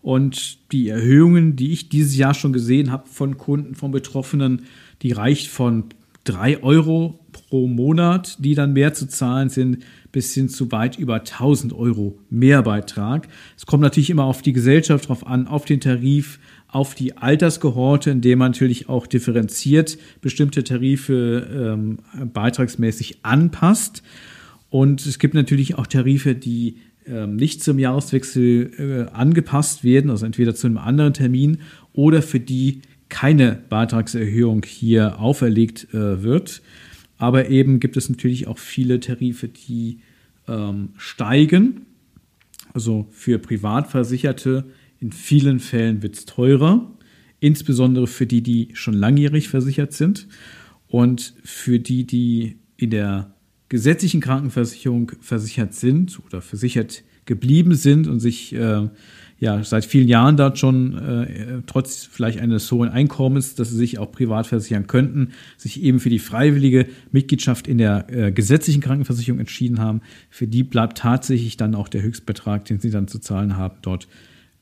Und 0.00 0.58
die 0.72 0.88
Erhöhungen, 0.88 1.54
die 1.54 1.72
ich 1.72 1.90
dieses 1.90 2.16
Jahr 2.16 2.32
schon 2.32 2.54
gesehen 2.54 2.90
habe 2.90 3.06
von 3.06 3.36
Kunden, 3.36 3.74
von 3.74 3.90
Betroffenen, 3.90 4.62
die 5.02 5.12
reicht 5.12 5.48
von 5.48 5.84
3 6.24 6.62
Euro 6.62 7.20
pro 7.32 7.68
Monat, 7.68 8.38
die 8.40 8.54
dann 8.54 8.72
mehr 8.72 8.94
zu 8.94 9.06
zahlen 9.06 9.50
sind, 9.50 9.84
bis 10.12 10.32
hin 10.34 10.48
zu 10.48 10.70
weit 10.70 10.98
über 10.98 11.16
1000 11.16 11.72
Euro 11.72 12.18
Mehrbeitrag. 12.30 13.28
Es 13.56 13.66
kommt 13.66 13.82
natürlich 13.82 14.10
immer 14.10 14.24
auf 14.24 14.42
die 14.42 14.52
Gesellschaft 14.52 15.08
drauf 15.08 15.26
an, 15.26 15.48
auf 15.48 15.64
den 15.64 15.80
Tarif, 15.80 16.38
auf 16.68 16.94
die 16.94 17.16
Altersgehorte, 17.16 18.10
in 18.10 18.20
dem 18.20 18.38
man 18.38 18.52
natürlich 18.52 18.88
auch 18.88 19.06
differenziert 19.06 19.98
bestimmte 20.20 20.64
Tarife 20.64 21.74
ähm, 21.74 21.98
beitragsmäßig 22.32 23.18
anpasst. 23.22 24.02
Und 24.70 25.04
es 25.04 25.18
gibt 25.18 25.34
natürlich 25.34 25.76
auch 25.76 25.86
Tarife, 25.86 26.34
die 26.34 26.76
ähm, 27.06 27.36
nicht 27.36 27.62
zum 27.62 27.78
Jahreswechsel 27.78 29.08
äh, 29.10 29.14
angepasst 29.14 29.82
werden, 29.84 30.10
also 30.10 30.24
entweder 30.24 30.54
zu 30.54 30.66
einem 30.66 30.78
anderen 30.78 31.14
Termin 31.14 31.58
oder 31.92 32.22
für 32.22 32.40
die 32.40 32.82
keine 33.08 33.58
Beitragserhöhung 33.68 34.64
hier 34.64 35.20
auferlegt 35.20 35.88
äh, 35.92 36.22
wird. 36.22 36.62
Aber 37.22 37.50
eben 37.50 37.78
gibt 37.78 37.96
es 37.96 38.08
natürlich 38.08 38.48
auch 38.48 38.58
viele 38.58 38.98
Tarife, 38.98 39.46
die 39.46 40.00
ähm, 40.48 40.88
steigen. 40.96 41.86
Also 42.74 43.06
für 43.12 43.38
Privatversicherte 43.38 44.64
in 44.98 45.12
vielen 45.12 45.60
Fällen 45.60 46.02
wird 46.02 46.16
es 46.16 46.24
teurer, 46.24 46.90
insbesondere 47.38 48.08
für 48.08 48.26
die, 48.26 48.42
die 48.42 48.70
schon 48.72 48.94
langjährig 48.94 49.48
versichert 49.48 49.92
sind 49.92 50.26
und 50.88 51.34
für 51.44 51.78
die, 51.78 52.08
die 52.08 52.56
in 52.76 52.90
der 52.90 53.32
gesetzlichen 53.68 54.20
Krankenversicherung 54.20 55.12
versichert 55.20 55.74
sind 55.74 56.18
oder 56.26 56.40
versichert 56.40 57.04
geblieben 57.24 57.76
sind 57.76 58.08
und 58.08 58.18
sich 58.18 58.52
äh, 58.52 58.88
ja 59.42 59.64
seit 59.64 59.84
vielen 59.84 60.06
Jahren 60.06 60.36
dort 60.36 60.56
schon 60.56 60.96
äh, 60.96 61.62
trotz 61.66 62.04
vielleicht 62.04 62.38
eines 62.38 62.70
hohen 62.70 62.88
Einkommens, 62.88 63.56
dass 63.56 63.70
sie 63.70 63.76
sich 63.76 63.98
auch 63.98 64.12
privat 64.12 64.46
versichern 64.46 64.86
könnten, 64.86 65.32
sich 65.56 65.82
eben 65.82 65.98
für 65.98 66.10
die 66.10 66.20
freiwillige 66.20 66.86
Mitgliedschaft 67.10 67.66
in 67.66 67.78
der 67.78 68.06
äh, 68.08 68.30
gesetzlichen 68.30 68.80
Krankenversicherung 68.80 69.40
entschieden 69.40 69.80
haben. 69.80 70.00
Für 70.30 70.46
die 70.46 70.62
bleibt 70.62 70.98
tatsächlich 70.98 71.56
dann 71.56 71.74
auch 71.74 71.88
der 71.88 72.02
Höchstbetrag, 72.02 72.66
den 72.66 72.78
sie 72.78 72.90
dann 72.90 73.08
zu 73.08 73.18
zahlen 73.18 73.56
haben, 73.56 73.74
dort 73.82 74.06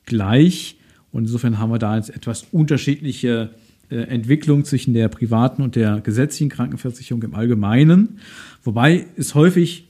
gleich. 0.07 0.79
Und 1.13 1.25
insofern 1.25 1.59
haben 1.59 1.71
wir 1.71 1.79
da 1.79 1.97
jetzt 1.97 2.09
etwas 2.09 2.47
unterschiedliche 2.51 3.51
äh, 3.91 3.97
Entwicklung 3.97 4.65
zwischen 4.65 4.95
der 4.95 5.09
privaten 5.09 5.61
und 5.61 5.77
der 5.77 6.01
gesetzlichen 6.01 6.49
Krankenversicherung 6.49 7.23
im 7.23 7.35
Allgemeinen. 7.35 8.19
Wobei 8.65 9.05
es 9.19 9.35
häufig 9.35 9.89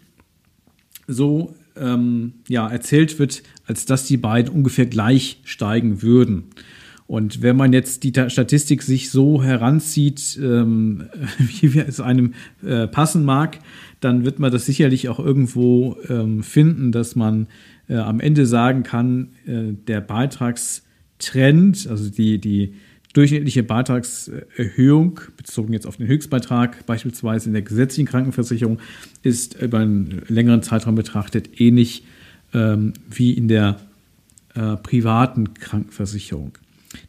so 1.06 1.54
ähm, 1.76 2.34
ja, 2.48 2.68
erzählt 2.68 3.18
wird, 3.18 3.42
als 3.66 3.86
dass 3.86 4.04
die 4.04 4.16
beiden 4.16 4.52
ungefähr 4.52 4.86
gleich 4.86 5.40
steigen 5.44 6.02
würden. 6.02 6.44
Und 7.06 7.42
wenn 7.42 7.56
man 7.56 7.72
jetzt 7.72 8.04
die 8.04 8.12
Statistik 8.28 8.82
sich 8.82 9.10
so 9.10 9.42
heranzieht, 9.42 10.38
ähm, 10.40 11.08
wie 11.38 11.76
es 11.78 12.00
einem 12.00 12.34
äh, 12.64 12.86
passen 12.86 13.24
mag, 13.24 13.58
dann 13.98 14.24
wird 14.24 14.38
man 14.38 14.52
das 14.52 14.64
sicherlich 14.64 15.08
auch 15.08 15.18
irgendwo 15.18 15.96
ähm, 16.08 16.44
finden, 16.44 16.92
dass 16.92 17.16
man 17.16 17.48
äh, 17.88 17.96
am 17.96 18.20
Ende 18.20 18.46
sagen 18.46 18.84
kann, 18.84 19.30
äh, 19.44 19.72
der 19.88 20.00
Beitragstrend, 20.00 21.88
also 21.90 22.10
die, 22.10 22.38
die 22.40 22.74
durchschnittliche 23.12 23.62
Beitragserhöhung, 23.62 25.20
bezogen 25.36 25.72
jetzt 25.72 25.86
auf 25.86 25.96
den 25.96 26.06
Höchstbeitrag, 26.06 26.86
beispielsweise 26.86 27.48
in 27.48 27.54
der 27.54 27.62
gesetzlichen 27.62 28.08
Krankenversicherung, 28.08 28.78
ist 29.22 29.60
über 29.60 29.78
einen 29.78 30.22
längeren 30.28 30.62
Zeitraum 30.62 30.94
betrachtet 30.94 31.60
ähnlich 31.60 32.04
ähm, 32.54 32.92
wie 33.10 33.32
in 33.32 33.48
der 33.48 33.80
äh, 34.54 34.76
privaten 34.76 35.54
Krankenversicherung. 35.54 36.52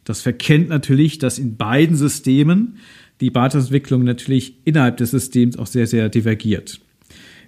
Das 0.04 0.22
verkennt 0.22 0.68
natürlich, 0.68 1.18
dass 1.18 1.38
in 1.38 1.56
beiden 1.56 1.96
Systemen 1.96 2.76
die 3.20 3.30
Beitragsentwicklung 3.30 4.02
natürlich 4.04 4.56
innerhalb 4.64 4.96
des 4.96 5.12
Systems 5.12 5.56
auch 5.56 5.66
sehr, 5.66 5.86
sehr 5.86 6.08
divergiert. 6.08 6.80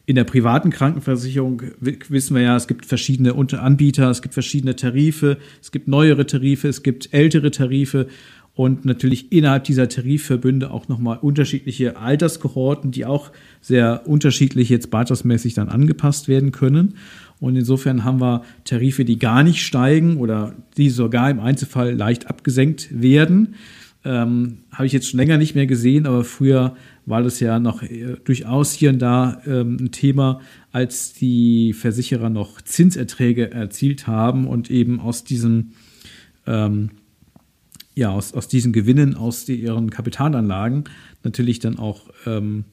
In 0.06 0.16
der 0.16 0.24
privaten 0.24 0.70
Krankenversicherung 0.70 1.62
wissen 1.80 2.36
wir 2.36 2.42
ja, 2.42 2.56
es 2.56 2.66
gibt 2.66 2.84
verschiedene 2.84 3.34
Anbieter, 3.34 4.10
es 4.10 4.20
gibt 4.20 4.34
verschiedene 4.34 4.76
Tarife, 4.76 5.38
es 5.62 5.72
gibt 5.72 5.88
neuere 5.88 6.26
Tarife, 6.26 6.68
es 6.68 6.82
gibt 6.82 7.14
ältere 7.14 7.50
Tarife 7.50 8.08
und 8.54 8.84
natürlich 8.84 9.32
innerhalb 9.32 9.64
dieser 9.64 9.88
Tarifverbünde 9.88 10.70
auch 10.70 10.86
nochmal 10.86 11.18
unterschiedliche 11.20 11.96
Alterskohorten, 11.96 12.92
die 12.92 13.04
auch 13.04 13.32
sehr 13.60 14.06
unterschiedlich 14.06 14.68
jetzt 14.68 14.90
beitragsmäßig 14.90 15.54
dann 15.54 15.68
angepasst 15.68 16.28
werden 16.28 16.52
können. 16.52 16.94
Und 17.40 17.56
insofern 17.56 18.04
haben 18.04 18.20
wir 18.20 18.42
Tarife, 18.64 19.04
die 19.04 19.18
gar 19.18 19.42
nicht 19.42 19.64
steigen 19.64 20.18
oder 20.18 20.54
die 20.76 20.88
sogar 20.88 21.30
im 21.30 21.40
Einzelfall 21.40 21.94
leicht 21.94 22.28
abgesenkt 22.28 22.88
werden. 22.90 23.56
Ähm, 24.04 24.58
Habe 24.70 24.86
ich 24.86 24.92
jetzt 24.92 25.08
schon 25.08 25.18
länger 25.18 25.36
nicht 25.36 25.56
mehr 25.56 25.66
gesehen, 25.66 26.06
aber 26.06 26.22
früher 26.22 26.76
war 27.06 27.22
das 27.22 27.40
ja 27.40 27.58
noch 27.58 27.82
äh, 27.82 28.16
durchaus 28.24 28.72
hier 28.72 28.90
und 28.90 29.00
da 29.00 29.42
ähm, 29.46 29.78
ein 29.80 29.90
Thema, 29.90 30.40
als 30.70 31.12
die 31.12 31.72
Versicherer 31.72 32.30
noch 32.30 32.60
Zinserträge 32.60 33.50
erzielt 33.50 34.06
haben 34.06 34.46
und 34.46 34.70
eben 34.70 35.00
aus 35.00 35.24
diesen 35.24 35.72
ähm, 36.46 36.90
ja, 37.94 38.10
aus, 38.10 38.34
aus 38.34 38.48
diesen 38.48 38.72
Gewinnen, 38.72 39.14
aus 39.14 39.44
die, 39.44 39.56
ihren 39.56 39.90
Kapitalanlagen 39.90 40.84
natürlich 41.22 41.58
dann 41.60 41.78
auch 41.78 42.02
ähm, 42.26 42.64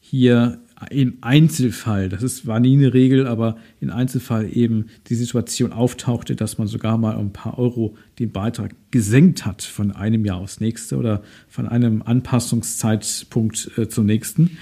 hier 0.00 0.58
im 0.90 1.18
Einzelfall, 1.20 2.08
das 2.08 2.22
ist, 2.22 2.46
war 2.46 2.58
nie 2.58 2.76
eine 2.76 2.92
Regel, 2.92 3.26
aber 3.26 3.56
im 3.80 3.90
Einzelfall 3.90 4.48
eben 4.52 4.86
die 5.08 5.14
Situation 5.14 5.72
auftauchte, 5.72 6.34
dass 6.34 6.58
man 6.58 6.66
sogar 6.66 6.98
mal 6.98 7.16
ein 7.16 7.32
paar 7.32 7.58
Euro 7.58 7.96
den 8.18 8.32
Beitrag 8.32 8.74
gesenkt 8.90 9.46
hat 9.46 9.62
von 9.62 9.92
einem 9.92 10.24
Jahr 10.24 10.38
aufs 10.38 10.60
nächste 10.60 10.96
oder 10.96 11.22
von 11.48 11.68
einem 11.68 12.02
Anpassungszeitpunkt 12.02 13.70
äh, 13.78 13.88
zum 13.88 14.06
nächsten. 14.06 14.58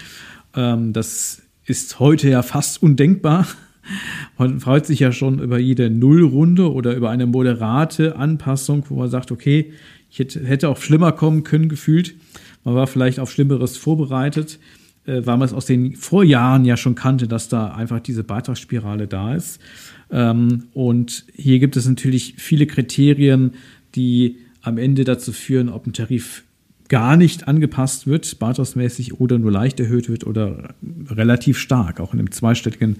Ähm, 0.55 0.93
das 0.93 1.43
ist 1.65 2.01
heute 2.01 2.29
ja 2.29 2.43
fast 2.43 2.83
undenkbar. 2.83 3.47
Man 4.39 4.61
freut 4.61 4.87
sich 4.87 5.01
ja 5.01 5.13
schon 5.13 5.39
über 5.39 5.59
jede 5.59 5.91
Nullrunde 5.91 6.73
oder 6.73 6.95
über 6.95 7.11
eine 7.11 7.27
moderate 7.27 8.17
Anpassung, 8.17 8.85
wo 8.89 8.97
man 8.97 9.11
sagt, 9.11 9.33
okay, 9.33 9.73
ich 10.11 10.19
hätte 10.19 10.69
auch 10.69 10.79
schlimmer 10.79 11.13
kommen 11.13 11.45
können, 11.45 11.69
gefühlt. 11.69 12.15
Man 12.65 12.75
war 12.75 12.87
vielleicht 12.87 13.21
auf 13.21 13.31
Schlimmeres 13.31 13.77
vorbereitet, 13.77 14.59
äh, 15.07 15.23
weil 15.25 15.37
man 15.37 15.43
es 15.43 15.53
aus 15.53 15.67
den 15.67 15.97
Vorjahren 15.97 16.65
ja 16.65 16.77
schon 16.77 16.95
kannte, 16.95 17.29
dass 17.29 17.49
da 17.49 17.69
einfach 17.69 18.01
diese 18.01 18.25
Beitragsspirale 18.25 19.07
da 19.07 19.35
ist. 19.35 19.61
Ähm, 20.11 20.65
und 20.73 21.25
hier 21.35 21.59
gibt 21.59 21.77
es 21.77 21.89
natürlich 21.89 22.35
viele 22.39 22.67
Kriterien, 22.67 23.53
die 23.95 24.39
am 24.63 24.79
Ende 24.79 25.05
dazu 25.05 25.33
führen, 25.33 25.69
ob 25.69 25.87
ein 25.87 25.93
Tarif 25.93 26.45
gar 26.89 27.17
nicht 27.17 27.47
angepasst 27.47 28.09
wird, 28.09 28.39
beitragsmäßig 28.41 29.21
oder 29.21 29.39
nur 29.39 29.53
leicht 29.53 29.79
erhöht 29.79 30.09
wird 30.09 30.27
oder 30.27 30.75
relativ 31.09 31.57
stark, 31.57 32.01
auch 32.01 32.13
in 32.13 32.19
einem 32.19 32.33
zweistelligen 32.33 32.97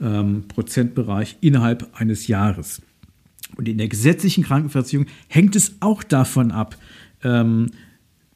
ähm, 0.00 0.44
Prozentbereich 0.48 1.36
innerhalb 1.40 1.88
eines 1.94 2.26
Jahres. 2.26 2.82
Und 3.56 3.68
in 3.68 3.78
der 3.78 3.88
gesetzlichen 3.88 4.44
Krankenversicherung 4.44 5.06
hängt 5.28 5.56
es 5.56 5.76
auch 5.80 6.02
davon 6.02 6.50
ab, 6.50 6.76
ähm, 7.24 7.70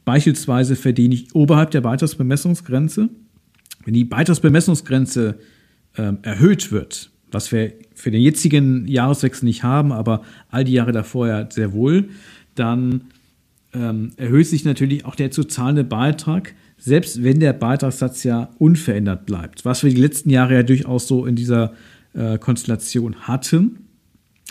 beispielsweise 0.05 0.77
verdiene 0.77 1.15
ich 1.15 1.35
oberhalb 1.35 1.71
der 1.71 1.81
Beitragsbemessungsgrenze. 1.81 3.09
Wenn 3.85 3.95
die 3.95 4.05
Beitragsbemessungsgrenze 4.05 5.39
ähm, 5.97 6.19
erhöht 6.23 6.73
wird, 6.73 7.11
was 7.31 7.53
wir 7.53 7.73
für 7.95 8.11
den 8.11 8.21
jetzigen 8.21 8.87
Jahreswechsel 8.87 9.45
nicht 9.45 9.63
haben, 9.63 9.93
aber 9.93 10.23
all 10.51 10.65
die 10.65 10.73
Jahre 10.73 10.93
davor 10.93 11.29
ja 11.29 11.51
sehr 11.51 11.73
wohl, 11.73 12.09
dann 12.55 13.05
ähm, 13.73 14.13
erhöht 14.17 14.47
sich 14.47 14.65
natürlich 14.65 15.05
auch 15.05 15.15
der 15.15 15.31
zu 15.31 15.45
zahlende 15.45 15.85
Beitrag, 15.85 16.55
selbst 16.85 17.23
wenn 17.23 17.39
der 17.39 17.53
Beitragssatz 17.53 18.25
ja 18.25 18.51
unverändert 18.59 19.25
bleibt, 19.25 19.65
was 19.65 19.85
wir 19.85 19.91
die 19.91 20.01
letzten 20.01 20.31
Jahre 20.31 20.55
ja 20.55 20.63
durchaus 20.65 21.07
so 21.07 21.27
in 21.27 21.37
dieser 21.37 21.75
äh, 22.13 22.39
Konstellation 22.39 23.21
hatten. 23.21 23.87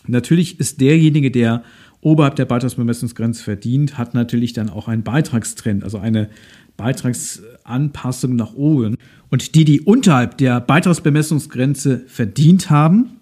Natürlich 0.08 0.58
ist 0.58 0.80
derjenige, 0.80 1.30
der 1.30 1.64
oberhalb 2.00 2.38
der 2.38 2.46
Beitragsbemessungsgrenze 2.46 3.44
verdient, 3.44 3.98
hat 3.98 4.14
natürlich 4.14 4.54
dann 4.54 4.70
auch 4.70 4.88
einen 4.88 5.04
Beitragstrend, 5.04 5.84
also 5.84 5.98
eine 5.98 6.30
Beitragsanpassung 6.78 8.38
nach 8.38 8.54
oben. 8.54 8.96
Und 9.30 9.54
die, 9.56 9.66
die 9.66 9.82
unterhalb 9.82 10.38
der 10.38 10.62
Beitragsbemessungsgrenze 10.62 12.00
verdient 12.08 12.70
haben 12.70 13.18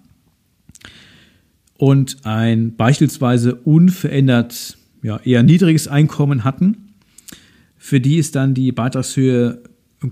und 1.77 2.17
ein 2.25 2.75
beispielsweise 2.75 3.55
unverändert 3.55 4.77
ja, 5.01 5.17
eher 5.23 5.41
niedriges 5.41 5.87
Einkommen 5.87 6.43
hatten, 6.43 6.88
für 7.79 7.99
die 8.01 8.17
ist 8.17 8.35
dann 8.35 8.53
die 8.53 8.71
Beitragshöhe 8.73 9.63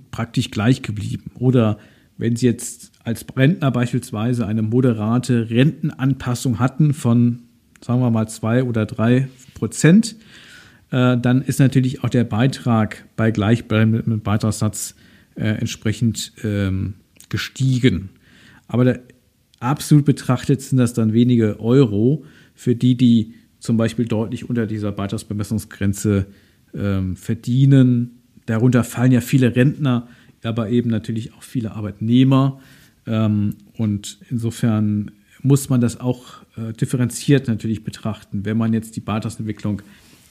praktisch 0.09 0.49
gleich 0.49 0.81
geblieben. 0.81 1.31
Oder 1.35 1.77
wenn 2.17 2.35
Sie 2.35 2.47
jetzt 2.47 2.93
als 3.03 3.25
Rentner 3.35 3.71
beispielsweise 3.71 4.47
eine 4.47 4.63
moderate 4.63 5.49
Rentenanpassung 5.49 6.59
hatten 6.59 6.93
von, 6.93 7.43
sagen 7.81 7.99
wir 7.99 8.09
mal, 8.09 8.27
zwei 8.27 8.63
oder 8.63 8.85
drei 8.85 9.27
Prozent, 9.53 10.15
äh, 10.91 11.17
dann 11.17 11.41
ist 11.41 11.59
natürlich 11.59 12.03
auch 12.03 12.09
der 12.09 12.23
Beitrag 12.23 13.05
bei 13.17 13.31
gleichbleibendem 13.31 14.21
Beitragssatz 14.21 14.95
äh, 15.35 15.49
entsprechend 15.49 16.31
ähm, 16.43 16.95
gestiegen. 17.29 18.09
Aber 18.69 18.85
der, 18.85 19.01
absolut 19.59 20.05
betrachtet 20.05 20.61
sind 20.61 20.77
das 20.77 20.93
dann 20.93 21.11
wenige 21.11 21.59
Euro 21.59 22.23
für 22.55 22.75
die, 22.75 22.95
die 22.95 23.33
zum 23.59 23.75
Beispiel 23.75 24.05
deutlich 24.05 24.49
unter 24.49 24.65
dieser 24.67 24.93
Beitragsbemessungsgrenze 24.93 26.27
ähm, 26.77 27.15
verdienen. 27.15 28.21
Darunter 28.45 28.83
fallen 28.83 29.11
ja 29.11 29.21
viele 29.21 29.55
Rentner, 29.55 30.07
aber 30.43 30.69
eben 30.69 30.89
natürlich 30.89 31.33
auch 31.33 31.43
viele 31.43 31.71
Arbeitnehmer. 31.71 32.59
Ähm, 33.05 33.55
und 33.73 34.19
insofern 34.29 35.11
muss 35.41 35.69
man 35.69 35.81
das 35.81 35.99
auch 35.99 36.43
äh, 36.57 36.73
differenziert 36.73 37.47
natürlich 37.47 37.83
betrachten. 37.83 38.45
Wenn 38.45 38.57
man 38.57 38.73
jetzt 38.73 38.95
die 38.95 39.01
Beitragsentwicklung 39.01 39.81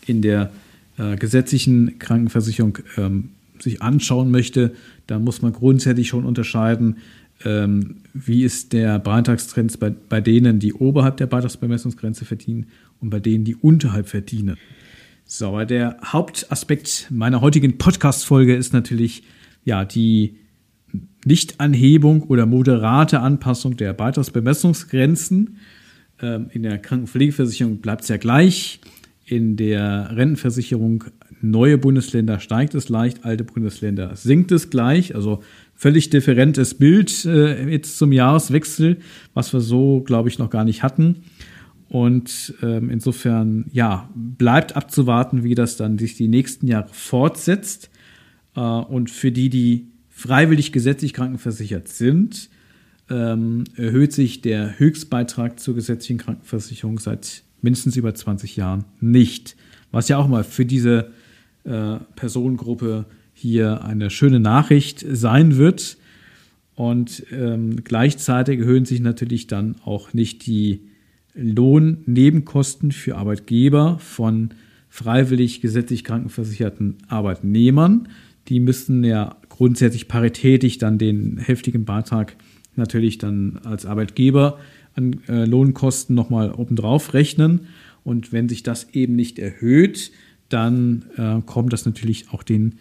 in 0.06 0.22
der 0.22 0.50
äh, 0.98 1.16
gesetzlichen 1.16 1.98
Krankenversicherung 1.98 2.78
ähm, 2.96 3.30
sich 3.58 3.82
anschauen 3.82 4.30
möchte, 4.30 4.74
dann 5.06 5.24
muss 5.24 5.42
man 5.42 5.52
grundsätzlich 5.52 6.08
schon 6.08 6.24
unterscheiden, 6.24 6.96
ähm, 7.44 7.96
wie 8.14 8.44
ist 8.44 8.72
der 8.72 8.98
Beitragstrend 8.98 9.78
bei, 9.78 9.90
bei 9.90 10.20
denen, 10.20 10.58
die 10.58 10.72
oberhalb 10.72 11.16
der 11.18 11.26
Beitragsbemessungsgrenze 11.26 12.24
verdienen 12.24 12.66
und 13.00 13.10
bei 13.10 13.20
denen, 13.20 13.44
die 13.44 13.54
unterhalb 13.54 14.08
verdienen. 14.08 14.56
So, 15.28 15.48
aber 15.48 15.66
der 15.66 15.96
Hauptaspekt 16.04 17.08
meiner 17.10 17.40
heutigen 17.40 17.78
Podcast-Folge 17.78 18.54
ist 18.54 18.72
natürlich 18.72 19.24
ja 19.64 19.84
die 19.84 20.36
Nichtanhebung 21.24 22.22
oder 22.22 22.46
moderate 22.46 23.18
Anpassung 23.18 23.76
der 23.76 23.92
Beitragsbemessungsgrenzen. 23.92 25.56
Ähm, 26.22 26.46
in 26.52 26.62
der 26.62 26.78
Krankenpflegeversicherung 26.78 27.78
bleibt 27.78 28.02
es 28.02 28.08
ja 28.08 28.18
gleich. 28.18 28.78
In 29.24 29.56
der 29.56 30.16
Rentenversicherung 30.16 31.02
neue 31.40 31.76
Bundesländer 31.76 32.38
steigt 32.38 32.76
es 32.76 32.88
leicht, 32.88 33.24
alte 33.24 33.42
Bundesländer 33.42 34.14
sinkt 34.14 34.52
es 34.52 34.70
gleich. 34.70 35.16
Also 35.16 35.42
völlig 35.74 36.08
differentes 36.08 36.74
Bild 36.74 37.24
äh, 37.24 37.68
jetzt 37.68 37.98
zum 37.98 38.12
Jahreswechsel, 38.12 38.98
was 39.34 39.52
wir 39.52 39.60
so, 39.60 40.02
glaube 40.02 40.28
ich, 40.28 40.38
noch 40.38 40.50
gar 40.50 40.64
nicht 40.64 40.84
hatten. 40.84 41.24
Und 41.88 42.54
ähm, 42.62 42.90
insofern, 42.90 43.66
ja, 43.72 44.10
bleibt 44.14 44.74
abzuwarten, 44.74 45.44
wie 45.44 45.54
das 45.54 45.76
dann 45.76 45.98
sich 45.98 46.16
die 46.16 46.28
nächsten 46.28 46.66
Jahre 46.66 46.88
fortsetzt. 46.92 47.90
Äh, 48.56 48.60
und 48.60 49.10
für 49.10 49.30
die, 49.30 49.50
die 49.50 49.86
freiwillig 50.10 50.72
gesetzlich 50.72 51.12
krankenversichert 51.12 51.88
sind, 51.88 52.48
ähm, 53.08 53.64
erhöht 53.76 54.12
sich 54.12 54.40
der 54.40 54.78
Höchstbeitrag 54.78 55.60
zur 55.60 55.74
gesetzlichen 55.74 56.18
Krankenversicherung 56.18 56.98
seit 56.98 57.42
mindestens 57.62 57.96
über 57.96 58.14
20 58.14 58.56
Jahren 58.56 58.84
nicht. 59.00 59.56
Was 59.92 60.08
ja 60.08 60.18
auch 60.18 60.26
mal 60.26 60.42
für 60.42 60.64
diese 60.64 61.10
äh, 61.64 61.96
Personengruppe 62.16 63.06
hier 63.32 63.84
eine 63.84 64.10
schöne 64.10 64.40
Nachricht 64.40 65.04
sein 65.08 65.56
wird. 65.56 65.98
Und 66.74 67.24
ähm, 67.30 67.84
gleichzeitig 67.84 68.60
erhöhen 68.60 68.84
sich 68.84 69.00
natürlich 69.00 69.46
dann 69.46 69.76
auch 69.84 70.12
nicht 70.14 70.46
die 70.46 70.80
Lohnnebenkosten 71.36 72.92
für 72.92 73.16
Arbeitgeber 73.16 73.98
von 73.98 74.50
freiwillig 74.88 75.60
gesetzlich 75.60 76.04
krankenversicherten 76.04 76.96
Arbeitnehmern. 77.08 78.08
Die 78.48 78.60
müssten 78.60 79.04
ja 79.04 79.36
grundsätzlich 79.48 80.08
paritätisch 80.08 80.78
dann 80.78 80.98
den 80.98 81.38
heftigen 81.38 81.84
Beitrag 81.84 82.36
natürlich 82.76 83.18
dann 83.18 83.60
als 83.64 83.86
Arbeitgeber 83.86 84.58
an 84.94 85.20
äh, 85.28 85.44
Lohnkosten 85.44 86.14
nochmal 86.14 86.52
obendrauf 86.52 87.12
rechnen. 87.12 87.66
Und 88.04 88.32
wenn 88.32 88.48
sich 88.48 88.62
das 88.62 88.94
eben 88.94 89.16
nicht 89.16 89.38
erhöht, 89.38 90.12
dann 90.48 91.04
äh, 91.16 91.42
kommt 91.44 91.72
das 91.72 91.84
natürlich 91.84 92.30
auch 92.30 92.42
den 92.42 92.76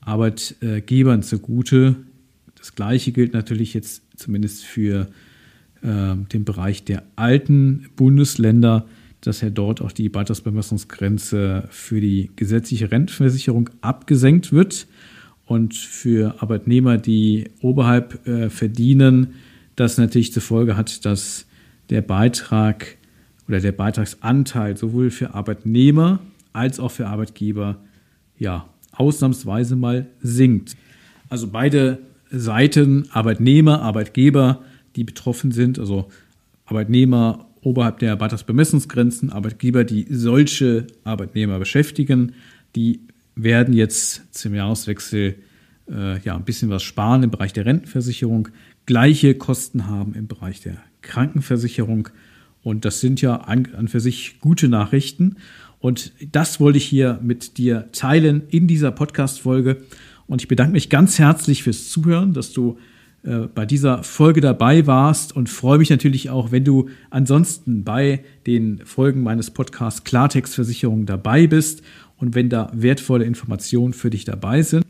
Arbeitgebern 0.00 1.22
zugute. 1.22 1.96
Das 2.56 2.74
Gleiche 2.74 3.12
gilt 3.12 3.34
natürlich 3.34 3.74
jetzt 3.74 4.02
zumindest 4.16 4.64
für 4.64 5.02
äh, 5.02 5.06
den 5.82 6.44
Bereich 6.44 6.84
der 6.84 7.04
alten 7.14 7.86
Bundesländer, 7.94 8.86
dass 9.20 9.40
ja 9.40 9.50
dort 9.50 9.80
auch 9.80 9.92
die 9.92 10.08
Beitragsbemessungsgrenze 10.08 11.68
für 11.70 12.00
die 12.00 12.30
gesetzliche 12.36 12.90
Rentenversicherung 12.90 13.70
abgesenkt 13.80 14.52
wird 14.52 14.86
und 15.46 15.74
für 15.74 16.42
Arbeitnehmer, 16.42 16.98
die 16.98 17.50
oberhalb 17.60 18.26
äh, 18.26 18.50
verdienen, 18.50 19.34
das 19.76 19.96
natürlich 19.98 20.32
zur 20.32 20.42
Folge 20.42 20.76
hat, 20.76 21.04
dass 21.04 21.46
der 21.90 22.02
Beitrag 22.02 22.96
oder 23.48 23.60
der 23.60 23.72
Beitragsanteil 23.72 24.76
sowohl 24.76 25.10
für 25.10 25.34
Arbeitnehmer 25.34 26.20
als 26.52 26.78
auch 26.80 26.90
für 26.90 27.06
Arbeitgeber 27.06 27.78
ja 28.38 28.68
ausnahmsweise 28.92 29.76
mal 29.76 30.06
sinkt. 30.20 30.76
Also 31.28 31.48
beide 31.48 31.98
Seiten, 32.30 33.08
Arbeitnehmer, 33.10 33.80
Arbeitgeber, 33.80 34.62
die 34.96 35.04
betroffen 35.04 35.52
sind, 35.52 35.78
also 35.78 36.08
Arbeitnehmer 36.64 37.46
oberhalb 37.62 37.98
der 37.98 38.16
Beitragsbemessungsgrenzen, 38.16 39.30
Arbeitgeber, 39.30 39.84
die 39.84 40.06
solche 40.10 40.86
Arbeitnehmer 41.04 41.58
beschäftigen, 41.58 42.32
die 42.76 43.00
werden 43.34 43.74
jetzt 43.74 44.34
zum 44.34 44.54
Jahreswechsel 44.54 45.36
äh, 45.90 46.20
ja 46.20 46.36
ein 46.36 46.44
bisschen 46.44 46.70
was 46.70 46.82
sparen 46.82 47.22
im 47.22 47.30
Bereich 47.30 47.52
der 47.52 47.66
Rentenversicherung, 47.66 48.48
gleiche 48.86 49.34
Kosten 49.34 49.86
haben 49.86 50.14
im 50.14 50.26
Bereich 50.26 50.60
der 50.60 50.76
Krankenversicherung. 51.02 52.08
Und 52.62 52.84
das 52.84 53.00
sind 53.00 53.20
ja 53.20 53.36
an, 53.36 53.68
an 53.76 53.88
für 53.88 54.00
sich 54.00 54.40
gute 54.40 54.68
Nachrichten. 54.68 55.36
Und 55.78 56.12
das 56.32 56.58
wollte 56.58 56.78
ich 56.78 56.84
hier 56.84 57.20
mit 57.22 57.56
dir 57.58 57.88
teilen 57.92 58.42
in 58.48 58.66
dieser 58.66 58.90
Podcast-Folge. 58.90 59.82
Und 60.26 60.42
ich 60.42 60.48
bedanke 60.48 60.72
mich 60.72 60.90
ganz 60.90 61.18
herzlich 61.18 61.62
fürs 61.62 61.88
Zuhören, 61.88 62.34
dass 62.34 62.52
du 62.52 62.78
bei 63.22 63.66
dieser 63.66 64.04
Folge 64.04 64.40
dabei 64.40 64.86
warst 64.86 65.34
und 65.34 65.48
freue 65.48 65.78
mich 65.78 65.90
natürlich 65.90 66.30
auch, 66.30 66.52
wenn 66.52 66.64
du 66.64 66.88
ansonsten 67.10 67.82
bei 67.84 68.24
den 68.46 68.80
Folgen 68.84 69.22
meines 69.22 69.50
Podcasts 69.50 70.04
Klartextversicherung 70.04 71.04
dabei 71.04 71.46
bist 71.46 71.82
und 72.16 72.34
wenn 72.34 72.48
da 72.48 72.70
wertvolle 72.72 73.24
Informationen 73.24 73.92
für 73.92 74.10
dich 74.10 74.24
dabei 74.24 74.62
sind. 74.62 74.84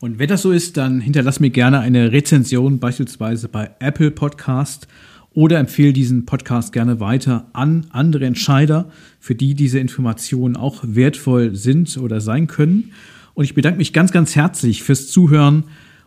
Und 0.00 0.18
wenn 0.18 0.28
das 0.28 0.42
so 0.42 0.50
ist, 0.50 0.76
dann 0.76 1.00
hinterlass 1.00 1.38
mir 1.38 1.50
gerne 1.50 1.78
eine 1.78 2.10
Rezension, 2.10 2.80
beispielsweise 2.80 3.48
bei 3.48 3.70
Apple 3.78 4.10
Podcast 4.10 4.88
oder 5.32 5.58
empfehle 5.58 5.92
diesen 5.92 6.26
Podcast 6.26 6.72
gerne 6.72 6.98
weiter 6.98 7.46
an 7.52 7.86
andere 7.90 8.26
Entscheider, 8.26 8.90
für 9.20 9.36
die 9.36 9.54
diese 9.54 9.78
Informationen 9.78 10.56
auch 10.56 10.82
wertvoll 10.82 11.54
sind 11.54 11.96
oder 11.96 12.20
sein 12.20 12.48
können. 12.48 12.92
Und 13.34 13.44
ich 13.44 13.54
bedanke 13.54 13.78
mich 13.78 13.92
ganz, 13.92 14.10
ganz 14.10 14.34
herzlich 14.34 14.82
fürs 14.82 15.06
Zuhören 15.06 15.64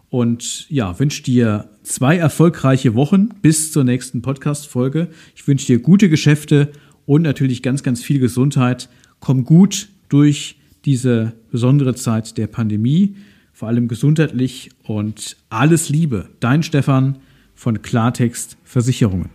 und 0.09 0.69
ja, 0.69 0.97
wünsche 0.99 1.23
dir 1.23 1.69
zwei 1.83 2.17
erfolgreiche 2.17 2.95
Wochen 2.95 3.29
bis 3.41 3.71
zur 3.71 3.83
nächsten 3.83 4.21
Podcast-Folge. 4.21 5.09
Ich 5.35 5.47
wünsche 5.47 5.67
dir 5.67 5.79
gute 5.79 6.09
Geschäfte 6.09 6.71
und 7.05 7.21
natürlich 7.21 7.61
ganz, 7.61 7.83
ganz 7.83 8.03
viel 8.03 8.19
Gesundheit. 8.19 8.89
Komm 9.19 9.43
gut 9.43 9.89
durch 10.09 10.57
diese 10.85 11.33
besondere 11.51 11.95
Zeit 11.95 12.37
der 12.37 12.47
Pandemie, 12.47 13.15
vor 13.51 13.67
allem 13.67 13.87
gesundheitlich 13.87 14.69
und 14.83 15.37
alles 15.49 15.89
Liebe. 15.89 16.29
Dein 16.39 16.63
Stefan 16.63 17.17
von 17.55 17.81
Klartext 17.81 18.57
Versicherungen. 18.63 19.34